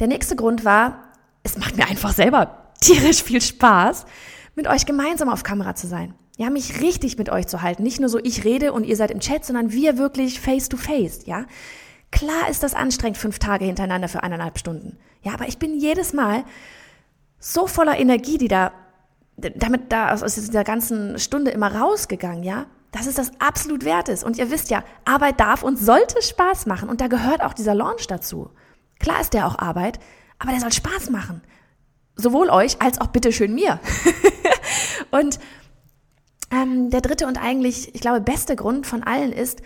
der 0.00 0.06
nächste 0.06 0.36
Grund 0.36 0.64
war, 0.64 1.04
es 1.42 1.58
macht 1.58 1.76
mir 1.76 1.86
einfach 1.86 2.12
selber 2.12 2.72
tierisch 2.80 3.22
viel 3.22 3.40
Spaß, 3.40 4.06
mit 4.54 4.66
euch 4.66 4.86
gemeinsam 4.86 5.28
auf 5.28 5.42
Kamera 5.42 5.74
zu 5.74 5.86
sein. 5.86 6.14
Ja, 6.36 6.50
mich 6.50 6.80
richtig 6.80 7.18
mit 7.18 7.30
euch 7.30 7.46
zu 7.46 7.62
halten. 7.62 7.82
Nicht 7.82 8.00
nur 8.00 8.08
so, 8.08 8.18
ich 8.18 8.44
rede 8.44 8.72
und 8.72 8.84
ihr 8.84 8.96
seid 8.96 9.10
im 9.10 9.20
Chat, 9.20 9.44
sondern 9.44 9.72
wir 9.72 9.98
wirklich 9.98 10.40
face 10.40 10.68
to 10.68 10.76
face, 10.76 11.26
ja. 11.26 11.46
Klar 12.10 12.48
ist 12.50 12.62
das 12.62 12.74
anstrengend, 12.74 13.16
fünf 13.16 13.38
Tage 13.38 13.64
hintereinander 13.64 14.08
für 14.08 14.22
eineinhalb 14.22 14.58
Stunden. 14.58 14.98
Ja, 15.22 15.32
aber 15.32 15.48
ich 15.48 15.58
bin 15.58 15.78
jedes 15.78 16.12
Mal 16.12 16.44
so 17.38 17.66
voller 17.66 17.98
Energie, 17.98 18.38
die 18.38 18.48
da, 18.48 18.72
damit 19.36 19.92
da 19.92 20.12
aus 20.12 20.34
dieser 20.34 20.64
ganzen 20.64 21.18
Stunde 21.18 21.50
immer 21.50 21.74
rausgegangen, 21.74 22.42
ja, 22.42 22.66
dass 22.92 23.06
es 23.06 23.14
das 23.14 23.32
absolut 23.40 23.84
wert 23.84 24.08
ist. 24.08 24.22
Und 24.22 24.38
ihr 24.38 24.50
wisst 24.50 24.70
ja, 24.70 24.84
Arbeit 25.04 25.40
darf 25.40 25.62
und 25.62 25.78
sollte 25.78 26.22
Spaß 26.22 26.66
machen. 26.66 26.88
Und 26.88 27.00
da 27.00 27.08
gehört 27.08 27.42
auch 27.42 27.54
dieser 27.54 27.74
Launch 27.74 28.06
dazu. 28.06 28.50
Klar 29.00 29.20
ist 29.20 29.32
der 29.32 29.46
auch 29.46 29.58
Arbeit, 29.58 29.98
aber 30.38 30.52
der 30.52 30.60
soll 30.60 30.72
Spaß 30.72 31.10
machen. 31.10 31.42
Sowohl 32.14 32.50
euch 32.50 32.80
als 32.80 33.00
auch 33.00 33.08
bitteschön 33.08 33.54
mir. 33.54 33.80
und 35.10 35.40
ähm, 36.50 36.90
der 36.90 37.00
dritte 37.00 37.26
und 37.26 37.42
eigentlich, 37.42 37.94
ich 37.94 38.02
glaube, 38.02 38.20
beste 38.20 38.54
Grund 38.56 38.86
von 38.86 39.02
allen 39.02 39.32
ist, 39.32 39.62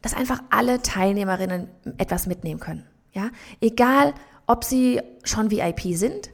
dass 0.00 0.14
einfach 0.14 0.42
alle 0.50 0.80
Teilnehmerinnen 0.80 1.68
etwas 1.98 2.26
mitnehmen 2.26 2.60
können. 2.60 2.86
Ja, 3.12 3.30
egal, 3.60 4.14
ob 4.46 4.64
sie 4.64 5.00
schon 5.22 5.50
VIP 5.50 5.96
sind 5.96 6.30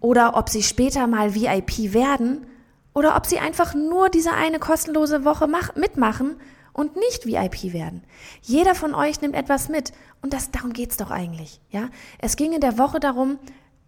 oder 0.00 0.36
ob 0.36 0.48
sie 0.48 0.62
später 0.62 1.06
mal 1.06 1.34
VIP 1.34 1.92
werden 1.92 2.46
oder 2.94 3.16
ob 3.16 3.26
sie 3.26 3.38
einfach 3.38 3.74
nur 3.74 4.08
diese 4.08 4.32
eine 4.32 4.58
kostenlose 4.58 5.24
Woche 5.24 5.46
mach 5.46 5.74
mitmachen 5.74 6.36
und 6.72 6.96
nicht 6.96 7.26
VIP 7.26 7.72
werden. 7.72 8.02
Jeder 8.40 8.74
von 8.74 8.94
euch 8.94 9.20
nimmt 9.20 9.34
etwas 9.34 9.68
mit 9.68 9.92
und 10.22 10.32
das 10.32 10.50
darum 10.50 10.72
geht's 10.72 10.96
doch 10.96 11.10
eigentlich, 11.10 11.60
ja? 11.70 11.88
Es 12.18 12.36
ging 12.36 12.52
in 12.52 12.60
der 12.60 12.78
Woche 12.78 13.00
darum, 13.00 13.38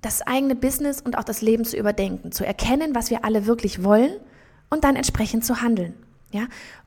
das 0.02 0.22
eigene 0.22 0.54
Business 0.54 1.00
und 1.00 1.16
auch 1.18 1.24
das 1.24 1.40
Leben 1.40 1.64
zu 1.64 1.76
überdenken, 1.76 2.30
zu 2.30 2.44
erkennen, 2.44 2.94
was 2.94 3.10
wir 3.10 3.24
alle 3.24 3.46
wirklich 3.46 3.82
wollen 3.82 4.12
und 4.70 4.84
dann 4.84 4.96
entsprechend 4.96 5.44
zu 5.44 5.62
handeln. 5.62 5.94
Ja, 6.32 6.46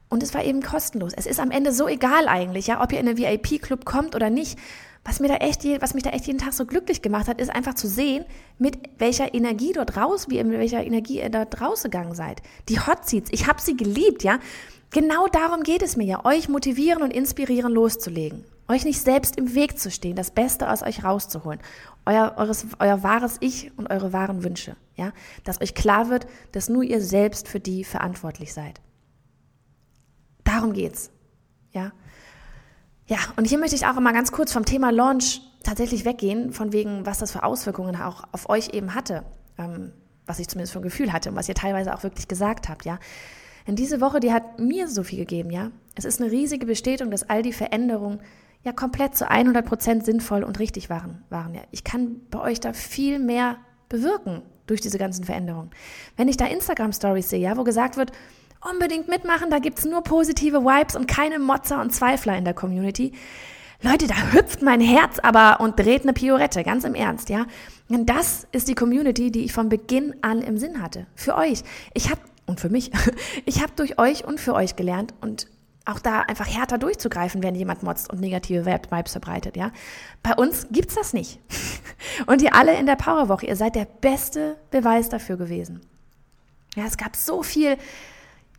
und 0.09 0.23
es 0.23 0.33
war 0.33 0.43
eben 0.43 0.61
kostenlos. 0.61 1.13
Es 1.15 1.25
ist 1.25 1.39
am 1.39 1.51
Ende 1.51 1.71
so 1.71 1.87
egal 1.87 2.27
eigentlich, 2.27 2.67
ja, 2.67 2.81
ob 2.83 2.91
ihr 2.91 2.99
in 2.99 3.07
einen 3.07 3.17
VIP-Club 3.17 3.85
kommt 3.85 4.15
oder 4.15 4.29
nicht. 4.29 4.57
Was 5.05 5.19
mir 5.19 5.29
da 5.29 5.35
echt, 5.35 5.63
was 5.81 5.93
mich 5.93 6.03
da 6.03 6.09
echt 6.11 6.27
jeden 6.27 6.39
Tag 6.39 6.53
so 6.53 6.65
glücklich 6.65 7.01
gemacht 7.01 7.27
hat, 7.27 7.39
ist 7.39 7.49
einfach 7.49 7.73
zu 7.73 7.87
sehen, 7.87 8.25
mit 8.57 8.77
welcher 8.97 9.33
Energie 9.33 9.71
dort 9.73 9.95
raus, 9.97 10.27
wie 10.29 10.43
mit 10.43 10.59
welcher 10.59 10.83
Energie 10.83 11.21
ihr 11.21 11.29
dort 11.29 11.61
rausgegangen 11.61 12.15
seid. 12.15 12.41
Die 12.67 12.79
Hot 12.79 13.07
Seats, 13.07 13.29
ich 13.31 13.47
habe 13.47 13.61
sie 13.61 13.77
geliebt, 13.77 14.23
ja. 14.23 14.39
Genau 14.91 15.27
darum 15.27 15.63
geht 15.63 15.83
es 15.83 15.95
mir 15.95 16.05
ja, 16.05 16.25
euch 16.25 16.49
motivieren 16.49 17.03
und 17.03 17.13
inspirieren 17.13 17.71
loszulegen. 17.71 18.43
Euch 18.67 18.85
nicht 18.85 19.01
selbst 19.01 19.37
im 19.37 19.55
Weg 19.55 19.79
zu 19.79 19.89
stehen, 19.89 20.15
das 20.15 20.31
Beste 20.31 20.69
aus 20.69 20.83
euch 20.83 21.03
rauszuholen. 21.03 21.59
Euer, 22.05 22.35
eures, 22.37 22.65
euer 22.79 23.01
wahres 23.01 23.37
Ich 23.39 23.71
und 23.77 23.89
eure 23.89 24.13
wahren 24.13 24.43
Wünsche, 24.43 24.75
ja. 24.95 25.11
Dass 25.43 25.61
euch 25.61 25.75
klar 25.75 26.09
wird, 26.09 26.27
dass 26.51 26.69
nur 26.69 26.83
ihr 26.83 27.01
selbst 27.01 27.47
für 27.47 27.59
die 27.59 27.83
verantwortlich 27.83 28.53
seid. 28.53 28.81
Darum 30.43 30.73
geht's. 30.73 31.11
Ja. 31.71 31.91
Ja, 33.09 33.17
und 33.37 33.45
hier 33.45 33.57
möchte 33.57 33.75
ich 33.75 33.87
auch 33.87 33.99
mal 33.99 34.13
ganz 34.13 34.31
kurz 34.31 34.53
vom 34.53 34.65
Thema 34.65 34.91
Launch 34.91 35.41
tatsächlich 35.63 36.05
weggehen, 36.05 36.53
von 36.53 36.71
wegen, 36.71 37.07
was 37.07 37.17
das 37.17 37.31
für 37.31 37.41
Auswirkungen 37.41 37.95
auch 37.95 38.23
auf 38.31 38.47
euch 38.49 38.69
eben 38.69 38.93
hatte, 38.93 39.23
ähm, 39.57 39.91
was 40.27 40.37
ich 40.37 40.47
zumindest 40.47 40.73
für 40.73 40.79
ein 40.79 40.83
Gefühl 40.83 41.11
hatte 41.11 41.29
und 41.29 41.35
was 41.35 41.49
ihr 41.49 41.55
teilweise 41.55 41.95
auch 41.95 42.03
wirklich 42.03 42.27
gesagt 42.27 42.69
habt, 42.69 42.85
ja. 42.85 42.99
Denn 43.65 43.75
diese 43.75 43.99
Woche, 43.99 44.19
die 44.19 44.31
hat 44.31 44.59
mir 44.59 44.87
so 44.87 45.01
viel 45.01 45.17
gegeben, 45.17 45.49
ja. 45.49 45.71
Es 45.95 46.05
ist 46.05 46.21
eine 46.21 46.31
riesige 46.31 46.67
Bestätigung, 46.67 47.09
dass 47.09 47.27
all 47.27 47.41
die 47.41 47.51
Veränderungen 47.51 48.19
ja 48.63 48.73
komplett 48.73 49.15
zu 49.15 49.27
100 49.27 49.65
Prozent 49.65 50.05
sinnvoll 50.05 50.43
und 50.43 50.59
richtig 50.59 50.91
waren, 50.91 51.23
waren. 51.31 51.55
Ja. 51.55 51.61
Ich 51.71 51.83
kann 51.83 52.21
bei 52.29 52.39
euch 52.39 52.59
da 52.59 52.73
viel 52.73 53.17
mehr 53.17 53.57
bewirken 53.89 54.43
durch 54.67 54.81
diese 54.81 54.99
ganzen 54.99 55.23
Veränderungen. 55.23 55.71
Wenn 56.15 56.27
ich 56.27 56.37
da 56.37 56.45
Instagram-Stories 56.45 57.31
sehe, 57.31 57.39
ja, 57.39 57.57
wo 57.57 57.63
gesagt 57.63 57.97
wird, 57.97 58.11
unbedingt 58.61 59.07
mitmachen, 59.07 59.49
da 59.49 59.59
gibt's 59.59 59.85
nur 59.85 60.01
positive 60.03 60.61
Vibes 60.61 60.95
und 60.95 61.07
keine 61.07 61.39
Motzer 61.39 61.81
und 61.81 61.93
Zweifler 61.93 62.37
in 62.37 62.45
der 62.45 62.53
Community. 62.53 63.13
Leute, 63.81 64.07
da 64.07 64.33
hüpft 64.33 64.61
mein 64.61 64.81
Herz 64.81 65.19
aber 65.19 65.61
und 65.61 65.79
dreht 65.79 66.03
eine 66.03 66.13
Piorette, 66.13 66.63
ganz 66.63 66.83
im 66.83 66.95
Ernst, 66.95 67.29
ja. 67.29 67.45
Und 67.87 68.07
das 68.07 68.45
ist 68.51 68.67
die 68.67 68.75
Community, 68.75 69.31
die 69.31 69.45
ich 69.45 69.53
von 69.53 69.69
Beginn 69.69 70.15
an 70.21 70.41
im 70.41 70.57
Sinn 70.57 70.81
hatte. 70.81 71.07
Für 71.15 71.35
euch. 71.37 71.63
Ich 71.93 72.09
habe 72.09 72.19
und 72.45 72.59
für 72.59 72.69
mich, 72.69 72.91
ich 73.45 73.61
habe 73.61 73.71
durch 73.75 73.97
euch 73.97 74.25
und 74.25 74.39
für 74.39 74.53
euch 74.53 74.75
gelernt 74.75 75.13
und 75.21 75.47
auch 75.85 75.99
da 75.99 76.21
einfach 76.21 76.47
härter 76.47 76.77
durchzugreifen, 76.77 77.41
wenn 77.41 77.55
jemand 77.55 77.81
motzt 77.83 78.11
und 78.11 78.19
negative 78.19 78.65
Vibes 78.65 79.11
verbreitet, 79.13 79.55
ja. 79.55 79.71
Bei 80.21 80.35
uns 80.35 80.67
gibt's 80.71 80.95
das 80.95 81.13
nicht. 81.13 81.39
Und 82.27 82.41
ihr 82.41 82.53
alle 82.53 82.77
in 82.77 82.85
der 82.85 82.95
Powerwoche, 82.95 83.45
ihr 83.45 83.55
seid 83.55 83.75
der 83.75 83.85
beste 83.85 84.57
Beweis 84.71 85.09
dafür 85.09 85.37
gewesen. 85.37 85.81
Ja, 86.75 86.85
es 86.85 86.97
gab 86.97 87.15
so 87.15 87.43
viel 87.43 87.77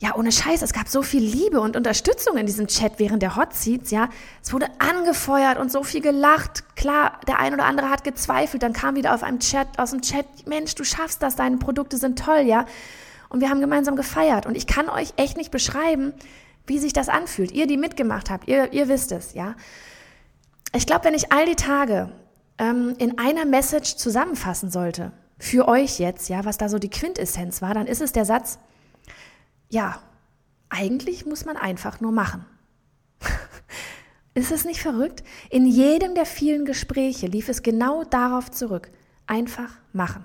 ja, 0.03 0.15
ohne 0.15 0.33
Scheiß, 0.33 0.63
es 0.63 0.73
gab 0.73 0.89
so 0.89 1.03
viel 1.03 1.23
Liebe 1.23 1.61
und 1.61 1.77
Unterstützung 1.77 2.39
in 2.39 2.47
diesem 2.47 2.67
Chat 2.69 2.95
während 2.97 3.23
der 3.23 3.37
Hot 3.37 3.53
Seats, 3.53 3.91
ja. 3.91 4.09
Es 4.43 4.51
wurde 4.51 4.67
angefeuert 4.79 5.59
und 5.59 5.71
so 5.71 5.83
viel 5.83 6.01
gelacht. 6.01 6.75
Klar, 6.75 7.21
der 7.29 7.39
ein 7.39 7.53
oder 7.53 7.67
andere 7.67 7.91
hat 7.91 8.03
gezweifelt, 8.03 8.63
dann 8.63 8.73
kam 8.73 8.97
wieder 8.97 9.15
auf 9.15 9.23
einem 9.23 9.41
Chat, 9.41 9.79
aus 9.79 9.91
dem 9.91 10.01
Chat, 10.01 10.25
Mensch, 10.47 10.75
du 10.75 10.85
schaffst 10.85 11.23
das, 11.23 11.37
deine 11.37 11.59
Produkte 11.59 11.99
sind 11.99 12.19
toll, 12.19 12.41
ja. 12.47 12.65
Und 13.29 13.43
wir 13.43 13.51
haben 13.51 13.61
gemeinsam 13.61 13.95
gefeiert 13.95 14.47
und 14.47 14.57
ich 14.57 14.67
kann 14.67 14.89
euch 14.89 15.13
echt 15.17 15.37
nicht 15.37 15.51
beschreiben, 15.51 16.15
wie 16.67 16.79
sich 16.79 16.95
das 16.95 17.11
anfühlt. 17.11 17.53
Ihr, 17.53 17.67
die 17.67 17.77
mitgemacht 17.77 18.31
habt, 18.31 18.49
ihr, 18.49 18.73
ihr 18.73 18.89
wisst 18.89 19.13
es, 19.13 19.35
ja. 19.35 19.55
Ich 20.73 20.87
glaube, 20.87 21.05
wenn 21.05 21.15
ich 21.15 21.31
all 21.31 21.45
die 21.45 21.57
Tage 21.57 22.11
ähm, 22.57 22.95
in 22.97 23.19
einer 23.19 23.45
Message 23.45 23.97
zusammenfassen 23.97 24.71
sollte, 24.71 25.13
für 25.39 25.69
euch 25.69 25.99
jetzt, 25.99 26.31
ja, 26.31 26.47
was 26.47 26.57
da 26.57 26.71
so 26.71 26.79
die 26.79 26.91
Quintessenz 26.91 27.61
war, 27.61 27.75
dann 27.75 27.87
ist 27.87 28.01
es 28.01 28.13
der 28.13 28.25
Satz, 28.25 28.59
ja, 29.71 30.01
eigentlich 30.69 31.25
muss 31.25 31.45
man 31.45 31.57
einfach 31.57 32.01
nur 32.01 32.13
machen. 32.13 32.45
Ist 34.35 34.53
es 34.53 34.65
nicht 34.65 34.81
verrückt? 34.81 35.25
In 35.49 35.67
jedem 35.67 36.15
der 36.15 36.27
vielen 36.27 36.65
Gespräche 36.65 37.27
lief 37.27 37.49
es 37.49 37.63
genau 37.63 38.05
darauf 38.05 38.51
zurück. 38.51 38.91
Einfach 39.27 39.71
machen. 39.93 40.25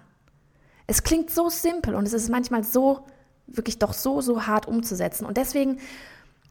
Es 0.88 1.04
klingt 1.04 1.32
so 1.32 1.50
simpel 1.50 1.96
und 1.96 2.06
es 2.06 2.14
ist 2.14 2.30
manchmal 2.30 2.64
so, 2.64 3.06
wirklich 3.48 3.80
doch 3.80 3.94
so, 3.94 4.22
so 4.22 4.46
hart 4.46 4.68
umzusetzen. 4.68 5.26
Und 5.26 5.38
deswegen 5.38 5.80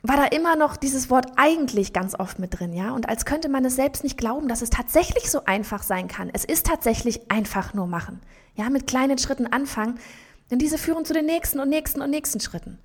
war 0.03 0.17
da 0.17 0.25
immer 0.25 0.57
noch 0.57 0.77
dieses 0.77 1.09
Wort 1.09 1.27
eigentlich 1.37 1.93
ganz 1.93 2.19
oft 2.19 2.39
mit 2.39 2.59
drin, 2.59 2.73
ja? 2.73 2.91
Und 2.93 3.09
als 3.09 3.25
könnte 3.25 3.49
man 3.49 3.65
es 3.65 3.77
selbst 3.77 4.03
nicht 4.03 4.19
glauben, 4.19 4.49
dass 4.49 4.61
es 4.61 4.71
tatsächlich 4.71 5.31
so 5.31 5.45
einfach 5.45 5.83
sein 5.83 6.09
kann. 6.09 6.31
Es 6.33 6.45
ist 6.45 6.67
tatsächlich 6.67 7.31
einfach 7.31 7.73
nur 7.75 7.87
machen. 7.87 8.21
Ja, 8.57 8.69
mit 8.71 8.87
kleinen 8.87 9.19
Schritten 9.19 9.47
anfangen, 9.47 9.99
denn 10.55 10.61
diese 10.61 10.79
führen 10.79 11.05
zu 11.05 11.13
den 11.13 11.27
nächsten 11.27 11.59
und 11.59 11.69
nächsten 11.69 12.01
und 12.01 12.11
nächsten 12.11 12.39
Schritten. 12.39 12.79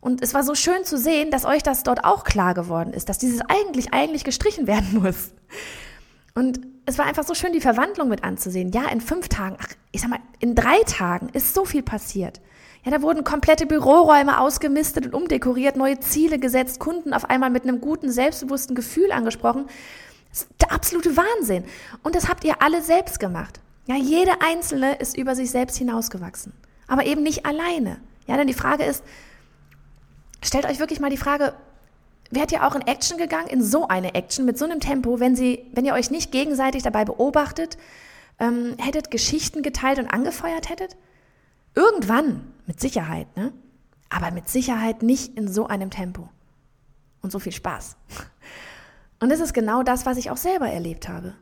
Und 0.00 0.20
es 0.20 0.34
war 0.34 0.42
so 0.42 0.56
schön 0.56 0.84
zu 0.84 0.98
sehen, 0.98 1.30
dass 1.30 1.44
euch 1.44 1.62
das 1.62 1.84
dort 1.84 2.04
auch 2.04 2.24
klar 2.24 2.54
geworden 2.54 2.92
ist, 2.92 3.08
dass 3.08 3.18
dieses 3.18 3.40
eigentlich, 3.48 3.94
eigentlich 3.94 4.24
gestrichen 4.24 4.66
werden 4.66 5.00
muss. 5.00 5.32
Und 6.34 6.60
es 6.86 6.98
war 6.98 7.06
einfach 7.06 7.22
so 7.22 7.34
schön, 7.34 7.52
die 7.52 7.60
Verwandlung 7.60 8.08
mit 8.08 8.24
anzusehen. 8.24 8.72
Ja, 8.72 8.88
in 8.88 9.00
fünf 9.00 9.28
Tagen, 9.28 9.56
ach, 9.60 9.68
ich 9.92 10.00
sag 10.00 10.10
mal, 10.10 10.18
in 10.40 10.56
drei 10.56 10.80
Tagen 10.86 11.28
ist 11.32 11.54
so 11.54 11.64
viel 11.64 11.84
passiert. 11.84 12.40
Ja, 12.84 12.90
da 12.90 13.00
wurden 13.00 13.22
komplette 13.22 13.64
Büroräume 13.64 14.40
ausgemistet 14.40 15.06
und 15.06 15.14
umdekoriert, 15.14 15.76
neue 15.76 16.00
Ziele 16.00 16.40
gesetzt, 16.40 16.80
Kunden 16.80 17.14
auf 17.14 17.30
einmal 17.30 17.50
mit 17.50 17.62
einem 17.62 17.80
guten, 17.80 18.10
selbstbewussten 18.10 18.74
Gefühl 18.74 19.12
angesprochen. 19.12 19.66
Das 20.30 20.40
ist 20.40 20.48
der 20.60 20.72
absolute 20.72 21.16
Wahnsinn. 21.16 21.62
Und 22.02 22.16
das 22.16 22.28
habt 22.28 22.42
ihr 22.42 22.60
alle 22.60 22.82
selbst 22.82 23.20
gemacht. 23.20 23.60
Ja, 23.86 23.94
jede 23.94 24.32
Einzelne 24.42 24.96
ist 24.96 25.16
über 25.16 25.36
sich 25.36 25.52
selbst 25.52 25.76
hinausgewachsen 25.76 26.52
aber 26.86 27.06
eben 27.06 27.22
nicht 27.22 27.46
alleine. 27.46 28.00
Ja, 28.26 28.36
denn 28.36 28.46
die 28.46 28.54
Frage 28.54 28.84
ist, 28.84 29.04
stellt 30.42 30.66
euch 30.66 30.78
wirklich 30.78 31.00
mal 31.00 31.10
die 31.10 31.16
Frage, 31.16 31.54
wärt 32.30 32.52
ihr 32.52 32.66
auch 32.66 32.74
in 32.74 32.86
Action 32.86 33.18
gegangen, 33.18 33.48
in 33.48 33.62
so 33.62 33.88
eine 33.88 34.14
Action, 34.14 34.44
mit 34.44 34.58
so 34.58 34.64
einem 34.64 34.80
Tempo, 34.80 35.20
wenn, 35.20 35.36
sie, 35.36 35.66
wenn 35.72 35.84
ihr 35.84 35.94
euch 35.94 36.10
nicht 36.10 36.32
gegenseitig 36.32 36.82
dabei 36.82 37.04
beobachtet, 37.04 37.76
ähm, 38.38 38.74
hättet 38.78 39.10
Geschichten 39.10 39.62
geteilt 39.62 39.98
und 39.98 40.08
angefeuert 40.08 40.68
hättet? 40.68 40.96
Irgendwann, 41.74 42.52
mit 42.66 42.80
Sicherheit, 42.80 43.36
ne? 43.36 43.52
Aber 44.08 44.30
mit 44.30 44.48
Sicherheit 44.48 45.02
nicht 45.02 45.36
in 45.36 45.48
so 45.48 45.66
einem 45.66 45.90
Tempo. 45.90 46.28
Und 47.20 47.32
so 47.32 47.38
viel 47.38 47.52
Spaß. 47.52 47.96
Und 49.20 49.30
das 49.30 49.40
ist 49.40 49.54
genau 49.54 49.82
das, 49.82 50.06
was 50.06 50.18
ich 50.18 50.30
auch 50.30 50.36
selber 50.36 50.68
erlebt 50.68 51.08
habe. 51.08 51.34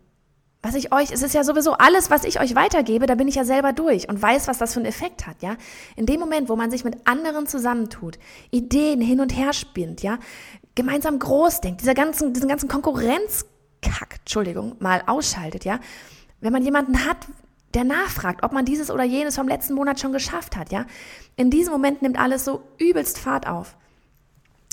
Was 0.65 0.77
ich 0.77 0.93
euch, 0.93 1.11
es 1.11 1.23
ist 1.23 1.35
ja 1.35 1.43
sowieso 1.43 1.73
alles, 1.73 2.09
was 2.09 2.23
ich 2.23 2.41
euch 2.41 2.55
weitergebe, 2.55 3.07
da 3.07 3.17
bin 3.17 3.27
ich 3.27 3.35
ja 3.35 3.45
selber 3.45 3.73
durch 3.73 4.09
und 4.09 4.23
weiß, 4.23 4.47
was 4.47 4.59
das 4.59 4.75
für 4.75 4.79
einen 4.79 4.87
Effekt 4.87 5.27
hat, 5.27 5.43
ja. 5.43 5.57
In 5.97 6.07
dem 6.07 6.21
Moment, 6.21 6.49
wo 6.49 6.55
man 6.55 6.71
sich 6.71 6.85
mit 6.85 7.05
anderen 7.05 7.49
zusammentut, 7.49 8.17
Ideen 8.53 9.01
hin 9.01 9.21
und 9.21 9.37
her 9.37 9.53
spinnt, 9.55 10.03
ja, 10.03 10.19
gemeinsam 10.77 11.19
groß 11.19 11.63
denkt, 11.63 11.81
dieser 11.81 11.95
ganzen, 11.95 12.33
diesen 12.33 12.49
ganzen 12.49 12.69
Konkurrenzkack, 12.69 14.21
Entschuldigung, 14.21 14.77
mal 14.79 15.03
ausschaltet, 15.07 15.65
ja. 15.65 15.81
Wenn 16.41 16.53
man 16.53 16.63
jemanden 16.63 17.05
hat, 17.05 17.19
der 17.75 17.83
nachfragt, 17.83 18.45
ob 18.45 18.53
man 18.53 18.65
dieses 18.65 18.91
oder 18.91 19.03
jenes 19.03 19.35
vom 19.35 19.49
letzten 19.49 19.75
Monat 19.75 19.99
schon 19.99 20.13
geschafft 20.13 20.57
hat, 20.57 20.71
ja. 20.71 20.87
In 21.35 21.51
diesem 21.51 21.73
Moment 21.73 22.03
nimmt 22.03 22.21
alles 22.21 22.45
so 22.45 22.63
übelst 22.79 23.19
Fahrt 23.19 23.49
auf. 23.49 23.77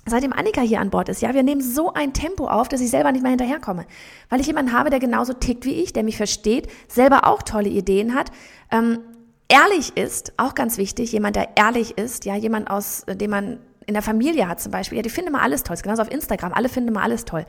Seitdem 0.10 0.34
Annika 0.34 0.62
hier 0.62 0.80
an 0.80 0.90
Bord 0.90 1.10
ist, 1.10 1.22
ja, 1.22 1.34
wir 1.34 1.44
nehmen 1.44 1.62
so 1.62 1.94
ein 1.94 2.14
Tempo 2.14 2.48
auf, 2.48 2.68
dass 2.68 2.82
ich 2.82 2.90
selber 2.90 3.12
nicht 3.12 3.22
mehr 3.22 3.32
hinterherkomme. 3.32 3.86
Weil 4.30 4.42
ich 4.42 4.48
jemanden 4.48 4.74
habe, 4.74 4.90
der 4.90 5.00
genauso 5.00 5.34
tickt 5.34 5.66
wie 5.66 5.82
ich, 5.82 5.94
der 5.94 6.04
mich 6.04 6.18
versteht, 6.18 6.70
selber 6.88 7.28
auch 7.28 7.44
tolle 7.44 7.70
Ideen 7.70 8.16
hat, 8.16 8.32
ähm, 8.72 9.00
ehrlich 9.48 9.98
ist, 9.98 10.34
auch 10.38 10.56
ganz 10.56 10.78
wichtig, 10.78 11.12
jemand, 11.12 11.36
der 11.36 11.58
ehrlich 11.58 11.98
ist, 11.98 12.26
ja, 12.26 12.36
jemand 12.36 12.70
aus, 12.70 13.04
äh, 13.04 13.16
dem 13.16 13.32
man 13.32 13.60
in 13.86 13.94
der 13.96 14.04
Familie 14.04 14.48
hat 14.48 14.62
zum 14.62 14.72
Beispiel, 14.72 14.98
ja, 14.98 15.02
die 15.02 15.10
finden 15.10 15.30
immer 15.30 15.42
alles 15.42 15.64
toll, 15.64 15.74
ist 15.74 15.84
genauso 15.84 16.04
auf 16.04 16.12
Instagram, 16.12 16.54
alle 16.54 16.70
finden 16.70 16.90
immer 16.90 17.02
alles 17.02 17.26
toll. 17.26 17.46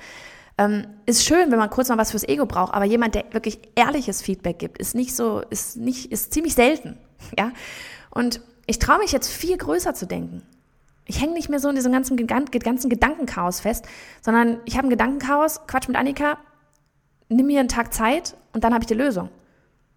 Ähm, 0.57 0.87
ist 1.07 1.25
schön, 1.25 1.51
wenn 1.51 1.59
man 1.59 1.71
kurz 1.71 1.89
mal 1.89 1.99
was 1.99 2.11
fürs 2.11 2.27
Ego 2.27 2.47
braucht, 2.47 2.75
aber 2.75 2.87
jemand, 2.87 3.15
der 3.15 3.25
wirklich 3.33 3.61
ehrliches 3.75 4.23
Feedback 4.23 4.59
gibt, 4.59 4.79
ist 4.79 4.95
nicht 4.95 5.15
so, 5.15 5.43
ist 5.51 5.77
nicht, 5.77 6.11
ist 6.11 6.33
ziemlich 6.33 6.55
selten, 6.55 6.99
ja. 7.39 7.53
Und 8.11 8.41
ich 8.67 8.79
traue 8.79 8.99
mich 8.99 9.13
jetzt 9.13 9.29
viel 9.29 9.57
größer 9.57 9.95
zu 9.95 10.07
denken. 10.07 10.43
Ich 11.11 11.21
hänge 11.21 11.33
nicht 11.33 11.49
mehr 11.49 11.59
so 11.59 11.69
in 11.69 11.75
diesem 11.75 11.91
ganzen, 11.91 12.17
ganzen 12.17 12.89
Gedankenchaos 12.89 13.59
fest, 13.59 13.85
sondern 14.23 14.61
ich 14.65 14.77
habe 14.77 14.87
ein 14.87 14.91
Gedankenchaos, 14.91 15.67
Quatsch 15.67 15.89
mit 15.89 15.97
Annika, 15.97 16.39
nimm 17.29 17.47
mir 17.47 17.59
einen 17.59 17.69
Tag 17.69 17.93
Zeit 17.93 18.37
und 18.53 18.63
dann 18.63 18.73
habe 18.73 18.85
ich 18.85 18.87
die 18.87 18.95
Lösung. 18.95 19.29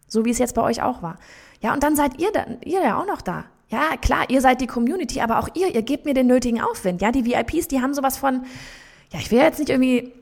So 0.07 0.25
wie 0.25 0.31
es 0.31 0.39
jetzt 0.39 0.55
bei 0.55 0.63
euch 0.63 0.81
auch 0.81 1.03
war. 1.03 1.19
Ja, 1.61 1.71
und 1.71 1.83
dann 1.83 1.95
seid 1.95 2.19
ihr, 2.19 2.31
da, 2.31 2.45
ihr 2.65 2.81
ja 2.81 2.99
auch 2.99 3.05
noch 3.05 3.21
da. 3.21 3.45
Ja, 3.69 3.95
klar, 4.01 4.25
ihr 4.29 4.41
seid 4.41 4.59
die 4.59 4.65
Community, 4.65 5.21
aber 5.21 5.37
auch 5.37 5.49
ihr, 5.53 5.75
ihr 5.75 5.83
gebt 5.83 6.05
mir 6.05 6.15
den 6.15 6.25
nötigen 6.25 6.59
Aufwind. 6.61 6.99
Ja, 7.03 7.11
die 7.11 7.25
VIPs, 7.25 7.67
die 7.67 7.79
haben 7.79 7.93
sowas 7.93 8.17
von, 8.17 8.45
ja, 9.11 9.19
ich 9.19 9.29
will 9.29 9.37
jetzt 9.37 9.59
nicht 9.59 9.69
irgendwie 9.69 10.13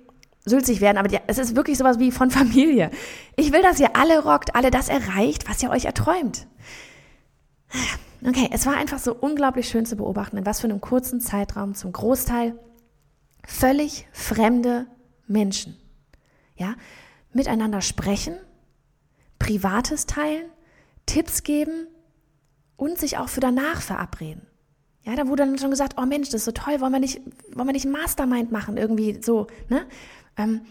sülzig 0.43 0.81
werden, 0.81 0.97
aber 0.97 1.07
die, 1.07 1.19
es 1.25 1.37
ist 1.37 1.55
wirklich 1.55 1.77
sowas 1.77 1.99
wie 1.99 2.11
von 2.11 2.31
Familie. 2.31 2.91
Ich 3.37 3.53
will, 3.53 3.61
dass 3.61 3.79
ihr 3.79 3.95
alle 3.95 4.23
rockt, 4.23 4.55
alle 4.55 4.71
das 4.71 4.89
erreicht, 4.89 5.49
was 5.49 5.63
ihr 5.63 5.69
euch 5.69 5.85
erträumt. 5.85 6.47
Okay, 8.23 8.49
es 8.51 8.65
war 8.65 8.75
einfach 8.75 8.99
so 8.99 9.15
unglaublich 9.15 9.67
schön 9.67 9.85
zu 9.85 9.95
beobachten, 9.95 10.37
in 10.37 10.45
was 10.45 10.61
für 10.61 10.67
einem 10.67 10.79
kurzen 10.79 11.19
Zeitraum 11.21 11.73
zum 11.73 11.91
Großteil 11.91 12.57
völlig 13.45 14.07
fremde 14.11 14.85
Menschen, 15.27 15.75
ja, 16.55 16.75
miteinander 17.33 17.81
sprechen, 17.81 18.35
Privates 19.39 20.05
teilen, 20.05 20.45
Tipps 21.07 21.41
geben 21.41 21.87
und 22.75 22.99
sich 22.99 23.17
auch 23.17 23.29
für 23.29 23.39
danach 23.39 23.81
verabreden. 23.81 24.45
Ja, 25.03 25.15
da 25.15 25.27
wurde 25.27 25.43
dann 25.43 25.57
schon 25.57 25.71
gesagt, 25.71 25.95
oh 25.99 26.05
Mensch, 26.05 26.29
das 26.29 26.41
ist 26.41 26.45
so 26.45 26.51
toll, 26.51 26.79
wollen 26.79 26.91
wir 26.91 26.99
nicht, 26.99 27.21
wollen 27.55 27.67
wir 27.67 27.73
nicht 27.73 27.85
ein 27.85 27.91
Mastermind 27.91 28.51
machen, 28.51 28.77
irgendwie 28.77 29.19
so, 29.21 29.47
ne? 29.67 29.87
Ähm, 30.37 30.61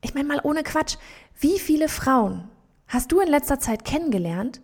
ich 0.00 0.14
meine 0.14 0.26
mal 0.26 0.40
ohne 0.42 0.62
Quatsch, 0.62 0.96
wie 1.38 1.58
viele 1.58 1.88
Frauen 1.88 2.48
hast 2.86 3.12
du 3.12 3.20
in 3.20 3.28
letzter 3.28 3.58
Zeit 3.58 3.84
kennengelernt, 3.84 4.62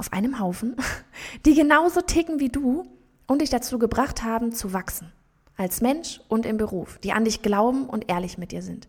auf 0.00 0.12
einem 0.12 0.40
Haufen, 0.40 0.74
die 1.46 1.54
genauso 1.54 2.00
ticken 2.00 2.40
wie 2.40 2.48
du 2.48 2.86
und 3.26 3.42
dich 3.42 3.50
dazu 3.50 3.78
gebracht 3.78 4.24
haben, 4.24 4.50
zu 4.50 4.72
wachsen. 4.72 5.12
Als 5.56 5.82
Mensch 5.82 6.20
und 6.28 6.46
im 6.46 6.56
Beruf, 6.56 6.98
die 7.04 7.12
an 7.12 7.26
dich 7.26 7.42
glauben 7.42 7.86
und 7.86 8.10
ehrlich 8.10 8.38
mit 8.38 8.50
dir 8.50 8.62
sind. 8.62 8.88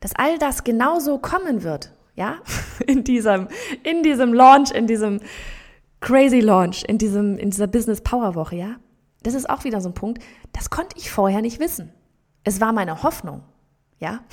Dass 0.00 0.16
all 0.16 0.36
das 0.38 0.64
genauso 0.64 1.18
kommen 1.18 1.62
wird, 1.62 1.92
ja, 2.16 2.38
in 2.86 3.04
diesem, 3.04 3.46
in 3.84 4.02
diesem 4.02 4.34
Launch, 4.34 4.72
in 4.72 4.88
diesem 4.88 5.20
Crazy 6.00 6.40
Launch, 6.40 6.82
in 6.88 6.98
diesem, 6.98 7.38
in 7.38 7.50
dieser 7.50 7.68
Business 7.68 8.00
Power 8.00 8.34
Woche, 8.34 8.56
ja. 8.56 8.76
Das 9.22 9.34
ist 9.34 9.48
auch 9.48 9.64
wieder 9.64 9.80
so 9.80 9.90
ein 9.90 9.94
Punkt, 9.94 10.22
das 10.52 10.70
konnte 10.70 10.96
ich 10.98 11.10
vorher 11.10 11.40
nicht 11.40 11.60
wissen. 11.60 11.92
Es 12.42 12.60
war 12.60 12.72
meine 12.72 13.04
Hoffnung, 13.04 13.42
ja. 13.98 14.24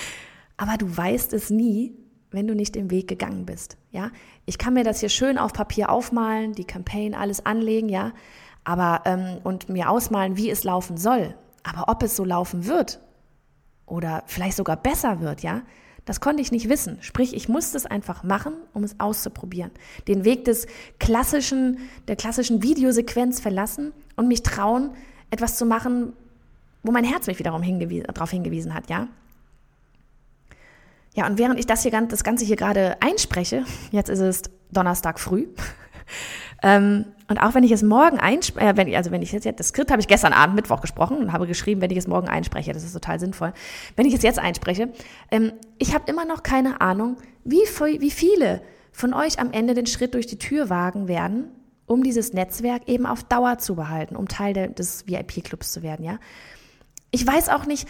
Aber 0.56 0.78
du 0.78 0.96
weißt 0.96 1.34
es 1.34 1.50
nie, 1.50 1.94
wenn 2.36 2.46
du 2.46 2.54
nicht 2.54 2.74
den 2.74 2.90
Weg 2.90 3.08
gegangen 3.08 3.46
bist, 3.46 3.76
ja. 3.90 4.10
Ich 4.44 4.58
kann 4.58 4.74
mir 4.74 4.84
das 4.84 5.00
hier 5.00 5.08
schön 5.08 5.38
auf 5.38 5.52
Papier 5.52 5.90
aufmalen, 5.90 6.52
die 6.52 6.64
Campaign 6.64 7.14
alles 7.14 7.44
anlegen, 7.44 7.88
ja, 7.88 8.12
aber 8.62 9.02
ähm, 9.04 9.38
und 9.42 9.68
mir 9.68 9.90
ausmalen, 9.90 10.36
wie 10.36 10.50
es 10.50 10.62
laufen 10.62 10.96
soll. 10.96 11.34
Aber 11.64 11.90
ob 11.90 12.02
es 12.02 12.14
so 12.14 12.24
laufen 12.24 12.66
wird 12.66 13.00
oder 13.86 14.22
vielleicht 14.26 14.56
sogar 14.56 14.76
besser 14.76 15.20
wird, 15.20 15.42
ja, 15.42 15.62
das 16.04 16.20
konnte 16.20 16.40
ich 16.40 16.52
nicht 16.52 16.68
wissen. 16.68 16.98
Sprich, 17.00 17.34
ich 17.34 17.48
musste 17.48 17.76
es 17.76 17.84
einfach 17.84 18.22
machen, 18.22 18.54
um 18.72 18.84
es 18.84 19.00
auszuprobieren. 19.00 19.72
Den 20.06 20.24
Weg 20.24 20.44
des 20.44 20.66
klassischen, 21.00 21.78
der 22.06 22.14
klassischen 22.14 22.62
Videosequenz 22.62 23.40
verlassen 23.40 23.92
und 24.14 24.28
mich 24.28 24.44
trauen, 24.44 24.90
etwas 25.30 25.56
zu 25.56 25.66
machen, 25.66 26.12
wo 26.84 26.92
mein 26.92 27.04
Herz 27.04 27.26
mich 27.26 27.40
wiederum 27.40 27.62
hingewiesen, 27.62 28.06
darauf 28.12 28.30
hingewiesen 28.30 28.72
hat, 28.72 28.88
ja. 28.88 29.08
Ja, 31.16 31.26
und 31.26 31.38
während 31.38 31.58
ich 31.58 31.66
das 31.66 31.82
hier 31.82 31.90
das 31.90 32.24
Ganze 32.24 32.44
hier 32.44 32.56
gerade 32.56 32.98
einspreche, 33.00 33.64
jetzt 33.90 34.10
ist 34.10 34.20
es 34.20 34.42
Donnerstag 34.70 35.18
früh, 35.18 35.46
ähm, 36.62 37.06
und 37.28 37.38
auch 37.38 37.54
wenn 37.54 37.64
ich 37.64 37.72
es 37.72 37.82
morgen 37.82 38.18
einspreche, 38.18 38.68
äh, 38.68 38.76
wenn 38.76 38.86
ich, 38.86 38.96
also 38.96 39.10
wenn 39.10 39.22
ich 39.22 39.32
jetzt, 39.32 39.48
das 39.58 39.68
Skript 39.68 39.90
habe 39.90 40.00
ich 40.00 40.08
gestern 40.08 40.32
Abend 40.32 40.54
Mittwoch 40.54 40.80
gesprochen 40.80 41.16
und 41.16 41.32
habe 41.32 41.46
geschrieben, 41.46 41.80
wenn 41.80 41.90
ich 41.90 41.96
es 41.96 42.06
morgen 42.06 42.28
einspreche, 42.28 42.72
das 42.72 42.84
ist 42.84 42.92
total 42.92 43.18
sinnvoll. 43.18 43.52
Wenn 43.96 44.06
ich 44.06 44.14
es 44.14 44.22
jetzt 44.22 44.38
einspreche, 44.38 44.92
ähm, 45.30 45.52
ich 45.78 45.94
habe 45.94 46.04
immer 46.08 46.24
noch 46.26 46.42
keine 46.42 46.80
Ahnung, 46.80 47.16
wie, 47.44 47.62
wie 47.98 48.10
viele 48.10 48.60
von 48.92 49.14
euch 49.14 49.40
am 49.40 49.52
Ende 49.52 49.74
den 49.74 49.86
Schritt 49.86 50.14
durch 50.14 50.26
die 50.26 50.38
Tür 50.38 50.68
wagen 50.68 51.08
werden, 51.08 51.48
um 51.86 52.02
dieses 52.02 52.34
Netzwerk 52.34 52.88
eben 52.88 53.06
auf 53.06 53.24
Dauer 53.24 53.58
zu 53.58 53.74
behalten, 53.74 54.16
um 54.16 54.28
Teil 54.28 54.52
des 54.52 55.06
VIP-Clubs 55.06 55.72
zu 55.72 55.82
werden, 55.82 56.04
ja. 56.04 56.18
Ich 57.10 57.26
weiß 57.26 57.48
auch 57.48 57.66
nicht, 57.66 57.88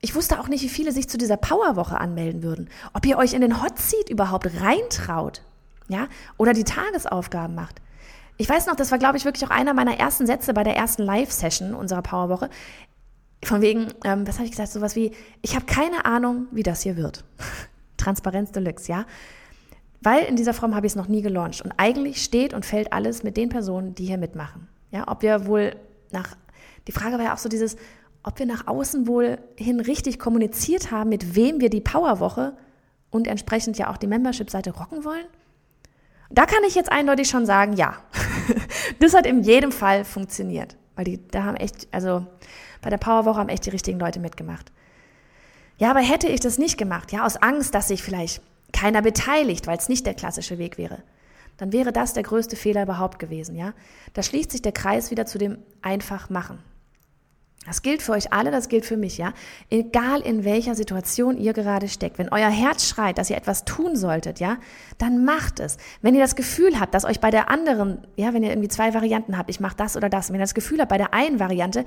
ich 0.00 0.14
wusste 0.14 0.38
auch 0.38 0.48
nicht, 0.48 0.62
wie 0.62 0.68
viele 0.68 0.92
sich 0.92 1.08
zu 1.08 1.18
dieser 1.18 1.36
Powerwoche 1.36 1.98
anmelden 1.98 2.42
würden. 2.42 2.68
Ob 2.92 3.06
ihr 3.06 3.18
euch 3.18 3.32
in 3.32 3.40
den 3.40 3.62
Hot 3.62 3.78
Seat 3.78 4.08
überhaupt 4.08 4.48
reintraut, 4.60 5.42
ja, 5.88 6.08
oder 6.36 6.52
die 6.52 6.64
Tagesaufgaben 6.64 7.54
macht. 7.54 7.80
Ich 8.38 8.48
weiß 8.48 8.66
noch, 8.66 8.76
das 8.76 8.90
war, 8.90 8.98
glaube 8.98 9.16
ich, 9.16 9.24
wirklich 9.24 9.46
auch 9.46 9.50
einer 9.50 9.72
meiner 9.72 9.98
ersten 9.98 10.26
Sätze 10.26 10.52
bei 10.52 10.62
der 10.62 10.76
ersten 10.76 11.02
Live-Session 11.02 11.74
unserer 11.74 12.02
Powerwoche. 12.02 12.50
Von 13.42 13.62
wegen, 13.62 13.88
ähm, 14.04 14.26
was 14.26 14.36
habe 14.36 14.44
ich 14.44 14.50
gesagt? 14.50 14.70
Sowas 14.70 14.96
wie, 14.96 15.12
ich 15.40 15.54
habe 15.54 15.64
keine 15.64 16.04
Ahnung, 16.04 16.46
wie 16.50 16.62
das 16.62 16.82
hier 16.82 16.96
wird. 16.96 17.24
Transparenz 17.96 18.52
Deluxe, 18.52 18.90
ja. 18.90 19.06
Weil 20.02 20.24
in 20.24 20.36
dieser 20.36 20.52
Form 20.52 20.74
habe 20.74 20.86
ich 20.86 20.92
es 20.92 20.96
noch 20.96 21.08
nie 21.08 21.22
gelauncht. 21.22 21.62
Und 21.62 21.72
eigentlich 21.78 22.22
steht 22.22 22.52
und 22.52 22.66
fällt 22.66 22.92
alles 22.92 23.22
mit 23.22 23.36
den 23.36 23.48
Personen, 23.48 23.94
die 23.94 24.04
hier 24.04 24.18
mitmachen. 24.18 24.68
Ja, 24.90 25.08
ob 25.08 25.22
wir 25.22 25.46
wohl 25.46 25.74
nach, 26.10 26.36
die 26.86 26.92
Frage 26.92 27.16
war 27.16 27.24
ja 27.24 27.34
auch 27.34 27.38
so 27.38 27.48
dieses, 27.48 27.76
ob 28.26 28.40
wir 28.40 28.46
nach 28.46 28.66
außen 28.66 29.06
wohl 29.06 29.38
hin 29.56 29.78
richtig 29.78 30.18
kommuniziert 30.18 30.90
haben, 30.90 31.10
mit 31.10 31.36
wem 31.36 31.60
wir 31.60 31.70
die 31.70 31.80
Powerwoche 31.80 32.56
und 33.08 33.28
entsprechend 33.28 33.78
ja 33.78 33.88
auch 33.88 33.96
die 33.96 34.08
Membership-Seite 34.08 34.72
rocken 34.72 35.04
wollen. 35.04 35.24
Da 36.28 36.44
kann 36.44 36.64
ich 36.66 36.74
jetzt 36.74 36.90
eindeutig 36.90 37.28
schon 37.28 37.46
sagen, 37.46 37.74
ja, 37.74 37.94
das 38.98 39.14
hat 39.14 39.26
in 39.26 39.44
jedem 39.44 39.70
Fall 39.70 40.04
funktioniert, 40.04 40.76
weil 40.96 41.04
die 41.04 41.24
da 41.28 41.44
haben 41.44 41.56
echt, 41.56 41.86
also 41.92 42.26
bei 42.82 42.90
der 42.90 42.98
Powerwoche 42.98 43.38
haben 43.38 43.48
echt 43.48 43.64
die 43.64 43.70
richtigen 43.70 44.00
Leute 44.00 44.18
mitgemacht. 44.18 44.72
Ja, 45.78 45.90
aber 45.90 46.00
hätte 46.00 46.26
ich 46.26 46.40
das 46.40 46.58
nicht 46.58 46.78
gemacht, 46.78 47.12
ja, 47.12 47.24
aus 47.24 47.36
Angst, 47.36 47.76
dass 47.76 47.88
sich 47.88 48.02
vielleicht 48.02 48.42
keiner 48.72 49.02
beteiligt, 49.02 49.68
weil 49.68 49.78
es 49.78 49.88
nicht 49.88 50.04
der 50.04 50.14
klassische 50.14 50.58
Weg 50.58 50.78
wäre, 50.78 51.04
dann 51.58 51.72
wäre 51.72 51.92
das 51.92 52.12
der 52.12 52.24
größte 52.24 52.56
Fehler 52.56 52.82
überhaupt 52.82 53.20
gewesen, 53.20 53.54
ja. 53.54 53.72
Da 54.14 54.24
schließt 54.24 54.50
sich 54.50 54.62
der 54.62 54.72
Kreis 54.72 55.12
wieder 55.12 55.26
zu 55.26 55.38
dem 55.38 55.58
einfach 55.80 56.28
machen. 56.28 56.58
Das 57.66 57.82
gilt 57.82 58.00
für 58.00 58.12
euch 58.12 58.32
alle, 58.32 58.52
das 58.52 58.68
gilt 58.68 58.86
für 58.86 58.96
mich, 58.96 59.18
ja. 59.18 59.32
Egal 59.70 60.20
in 60.20 60.44
welcher 60.44 60.76
Situation 60.76 61.36
ihr 61.36 61.52
gerade 61.52 61.88
steckt. 61.88 62.18
Wenn 62.18 62.28
euer 62.30 62.48
Herz 62.48 62.86
schreit, 62.86 63.18
dass 63.18 63.28
ihr 63.28 63.36
etwas 63.36 63.64
tun 63.64 63.96
solltet, 63.96 64.38
ja, 64.38 64.58
dann 64.98 65.24
macht 65.24 65.58
es. 65.58 65.76
Wenn 66.00 66.14
ihr 66.14 66.20
das 66.20 66.36
Gefühl 66.36 66.78
habt, 66.78 66.94
dass 66.94 67.04
euch 67.04 67.18
bei 67.20 67.32
der 67.32 67.50
anderen, 67.50 68.06
ja, 68.16 68.32
wenn 68.32 68.44
ihr 68.44 68.50
irgendwie 68.50 68.68
zwei 68.68 68.94
Varianten 68.94 69.36
habt, 69.36 69.50
ich 69.50 69.58
mache 69.58 69.76
das 69.76 69.96
oder 69.96 70.08
das, 70.08 70.28
wenn 70.28 70.36
ihr 70.36 70.44
das 70.44 70.54
Gefühl 70.54 70.80
habt, 70.80 70.90
bei 70.90 70.98
der 70.98 71.12
einen 71.12 71.40
Variante, 71.40 71.84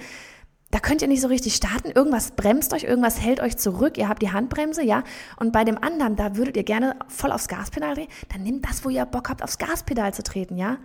da 0.72 0.80
könnt 0.80 1.02
ihr 1.02 1.08
nicht 1.08 1.22
so 1.22 1.30
richtig 1.30 1.56
starten, 1.56 1.89
irgendwas 1.89 2.32
bremst 2.32 2.74
euch, 2.74 2.84
irgendwas 2.84 3.22
hält 3.22 3.39
euch 3.39 3.58
zurück, 3.58 3.98
ihr 3.98 4.08
habt 4.08 4.22
die 4.22 4.32
Handbremse, 4.32 4.84
ja, 4.84 5.04
und 5.38 5.52
bei 5.52 5.63
dem 5.63 5.82
anderen, 5.82 6.15
da 6.15 6.36
würdet 6.36 6.58
ihr 6.58 6.63
gerne 6.63 6.98
voll 7.08 7.32
aufs 7.32 7.48
Gaspedal 7.48 7.96
drehen, 7.96 8.10
dann 8.32 8.44
nehmt 8.44 8.70
das, 8.70 8.86
wo 8.86 8.89
ihr 8.89 9.06
Bock 9.06 9.30
habt, 9.30 9.42
aufs 9.44 9.58
Gaspedal 9.58 10.13
zu 10.13 10.24
treten, 10.24 10.58
ja. 10.58 10.78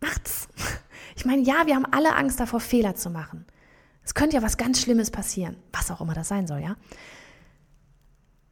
Macht's. 0.00 0.48
Ich 1.20 1.26
meine, 1.26 1.42
ja, 1.42 1.66
wir 1.66 1.74
haben 1.74 1.84
alle 1.84 2.16
Angst 2.16 2.40
davor, 2.40 2.60
Fehler 2.60 2.94
zu 2.94 3.10
machen. 3.10 3.44
Es 4.02 4.14
könnte 4.14 4.36
ja 4.36 4.42
was 4.42 4.56
ganz 4.56 4.80
Schlimmes 4.80 5.10
passieren, 5.10 5.56
was 5.70 5.90
auch 5.90 6.00
immer 6.00 6.14
das 6.14 6.28
sein 6.28 6.46
soll, 6.46 6.60
ja. 6.60 6.76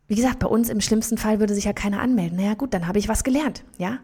Wie 0.06 0.16
gesagt, 0.16 0.38
bei 0.38 0.48
uns 0.48 0.68
im 0.68 0.82
schlimmsten 0.82 1.16
Fall 1.16 1.40
würde 1.40 1.54
sich 1.54 1.64
ja 1.64 1.72
keiner 1.72 2.02
anmelden. 2.02 2.36
Naja, 2.36 2.52
gut, 2.52 2.74
dann 2.74 2.86
habe 2.86 2.98
ich 2.98 3.08
was 3.08 3.24
gelernt, 3.24 3.64
ja. 3.78 4.00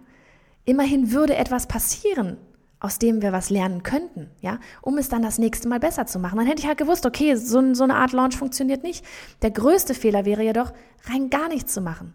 Immerhin 0.65 1.13
würde 1.13 1.37
etwas 1.37 1.67
passieren, 1.67 2.39
aus 2.81 2.99
dem 2.99 3.21
wir 3.21 3.33
was 3.33 3.51
lernen 3.51 3.83
könnten, 3.83 4.31
ja, 4.41 4.59
um 4.81 4.97
es 4.97 5.11
dann 5.11 5.21
das 5.21 5.37
nächste 5.37 5.69
Mal 5.69 5.79
besser 5.79 6.07
zu 6.07 6.19
machen. 6.19 6.39
Dann 6.39 6.47
hätte 6.47 6.63
ich 6.63 6.67
halt 6.67 6.79
gewusst, 6.79 7.05
okay, 7.05 7.35
so, 7.35 7.75
so 7.75 7.85
eine 7.85 7.97
Art 7.97 8.13
Launch 8.13 8.39
funktioniert 8.39 8.83
nicht. 8.83 9.05
Der 9.43 9.51
größte 9.51 9.93
Fehler 9.93 10.25
wäre 10.25 10.43
jedoch, 10.43 10.73
rein 11.03 11.29
gar 11.29 11.49
nichts 11.49 11.75
zu 11.75 11.83
machen. 11.83 12.15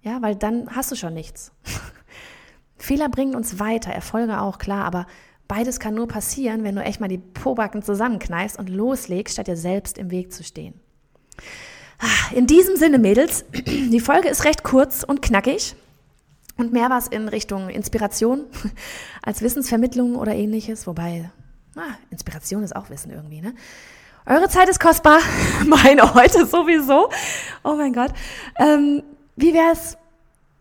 Ja, 0.00 0.20
weil 0.20 0.34
dann 0.34 0.74
hast 0.74 0.90
du 0.90 0.96
schon 0.96 1.14
nichts. 1.14 1.52
Fehler 2.76 3.08
bringen 3.08 3.36
uns 3.36 3.60
weiter, 3.60 3.92
Erfolge 3.92 4.40
auch, 4.40 4.58
klar, 4.58 4.84
aber 4.84 5.06
beides 5.48 5.80
kann 5.80 5.94
nur 5.94 6.06
passieren, 6.06 6.62
wenn 6.62 6.76
du 6.76 6.82
echt 6.82 7.00
mal 7.00 7.08
die 7.08 7.18
Pobacken 7.18 7.82
zusammenkneifst 7.82 8.58
und 8.58 8.68
loslegst, 8.68 9.32
statt 9.34 9.48
dir 9.48 9.56
selbst 9.56 9.98
im 9.98 10.10
Weg 10.10 10.32
zu 10.32 10.44
stehen. 10.44 10.74
Ah, 11.98 12.34
in 12.34 12.46
diesem 12.46 12.76
Sinne, 12.76 12.98
Mädels, 12.98 13.44
die 13.66 14.00
Folge 14.00 14.28
ist 14.28 14.44
recht 14.44 14.62
kurz 14.62 15.02
und 15.02 15.22
knackig. 15.22 15.74
und 16.56 16.72
mehr 16.72 16.90
was 16.90 17.08
in 17.08 17.28
Richtung 17.28 17.70
Inspiration 17.70 18.44
als 19.22 19.42
Wissensvermittlung 19.42 20.16
oder 20.16 20.34
ähnliches. 20.34 20.86
Wobei, 20.86 21.30
ah, 21.76 21.96
Inspiration 22.10 22.62
ist 22.62 22.76
auch 22.76 22.90
Wissen 22.90 23.10
irgendwie, 23.10 23.40
ne? 23.40 23.54
Eure 24.26 24.50
Zeit 24.50 24.68
ist 24.68 24.78
kostbar, 24.78 25.20
meine 25.66 26.14
heute 26.14 26.46
sowieso. 26.46 27.08
Oh 27.64 27.74
mein 27.76 27.94
Gott. 27.94 28.12
Ähm, 28.58 29.02
wie 29.36 29.54
wäre 29.54 29.72
es, 29.72 29.96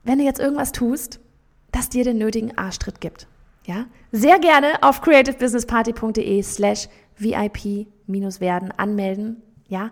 wenn 0.03 0.19
du 0.19 0.23
jetzt 0.23 0.39
irgendwas 0.39 0.71
tust, 0.71 1.19
das 1.73 1.89
dir 1.89 2.05
den 2.05 2.17
nötigen 2.17 2.57
Arschtritt 2.57 3.01
gibt? 3.01 3.27
Ja? 3.67 3.85
Sehr 4.11 4.39
gerne 4.39 4.81
auf 4.81 5.01
creativebusinessparty.de 5.01 6.41
slash 6.41 6.87
VIP-werden 7.17 8.71
anmelden. 8.71 9.43
Ja? 9.67 9.91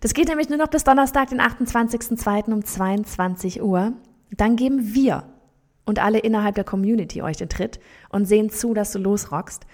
Das 0.00 0.14
geht 0.14 0.28
nämlich 0.28 0.48
nur 0.48 0.58
noch 0.58 0.68
bis 0.68 0.84
Donnerstag, 0.84 1.28
den 1.28 1.40
28.02. 1.40 2.52
um 2.52 2.64
22 2.64 3.62
Uhr. 3.62 3.92
Dann 4.30 4.56
geben 4.56 4.94
wir 4.94 5.24
und 5.84 5.98
alle 5.98 6.18
innerhalb 6.18 6.54
der 6.54 6.64
Community 6.64 7.20
euch 7.20 7.36
den 7.36 7.50
Tritt 7.50 7.78
und 8.08 8.24
sehen 8.24 8.48
zu, 8.48 8.72
dass 8.72 8.92
du 8.92 8.98
losrockst. 8.98 9.66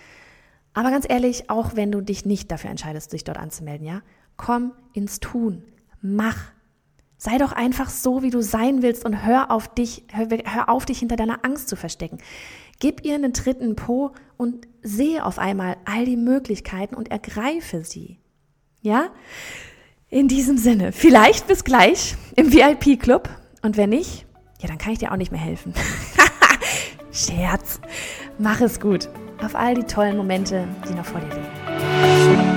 Aber 0.75 0.91
ganz 0.91 1.07
ehrlich, 1.09 1.49
auch 1.49 1.77
wenn 1.77 1.93
du 1.93 2.01
dich 2.01 2.27
nicht 2.27 2.51
dafür 2.51 2.71
entscheidest, 2.71 3.13
dich 3.13 3.23
dort 3.23 3.39
anzumelden, 3.39 3.87
ja, 3.87 4.03
komm 4.37 4.73
ins 4.93 5.21
Tun, 5.21 5.63
mach. 6.03 6.56
Sei 7.18 7.38
doch 7.38 7.52
einfach 7.52 7.88
so, 7.88 8.22
wie 8.22 8.31
du 8.31 8.42
sein 8.42 8.83
willst 8.83 9.05
und 9.05 9.24
hör 9.24 9.50
auf 9.50 9.68
dich, 9.68 10.05
hör, 10.12 10.29
hör 10.44 10.68
auf 10.68 10.85
dich 10.85 10.98
hinter 10.98 11.16
deiner 11.16 11.44
Angst 11.44 11.68
zu 11.68 11.76
verstecken. 11.76 12.18
Gib 12.79 13.05
ihr 13.05 13.14
einen 13.14 13.33
Tritt 13.33 13.61
in 13.61 13.68
den 13.68 13.76
Po 13.76 14.12
und 14.37 14.68
sehe 14.83 15.24
auf 15.24 15.38
einmal 15.38 15.76
all 15.87 16.05
die 16.05 16.16
Möglichkeiten 16.16 16.94
und 16.94 17.11
ergreife 17.11 17.85
sie. 17.85 18.18
Ja? 18.83 19.09
In 20.11 20.29
diesem 20.29 20.59
Sinne, 20.59 20.92
vielleicht 20.92 21.46
bis 21.46 21.64
gleich 21.64 22.16
im 22.37 22.52
VIP-Club 22.52 23.31
und 23.62 23.76
wenn 23.76 23.90
nicht, 23.90 24.26
ja, 24.61 24.68
dann 24.68 24.79
kann 24.79 24.92
ich 24.92 24.98
dir 24.98 25.11
auch 25.11 25.16
nicht 25.16 25.33
mehr 25.33 25.40
helfen. 25.40 25.72
Scherz. 27.12 27.81
Mach 28.38 28.61
es 28.61 28.79
gut 28.79 29.09
auf 29.42 29.55
all 29.55 29.74
die 29.74 29.85
tollen 29.85 30.16
Momente, 30.16 30.66
die 30.88 30.94
noch 30.94 31.05
vor 31.05 31.20
dir 31.20 31.29
liegen. 31.29 32.56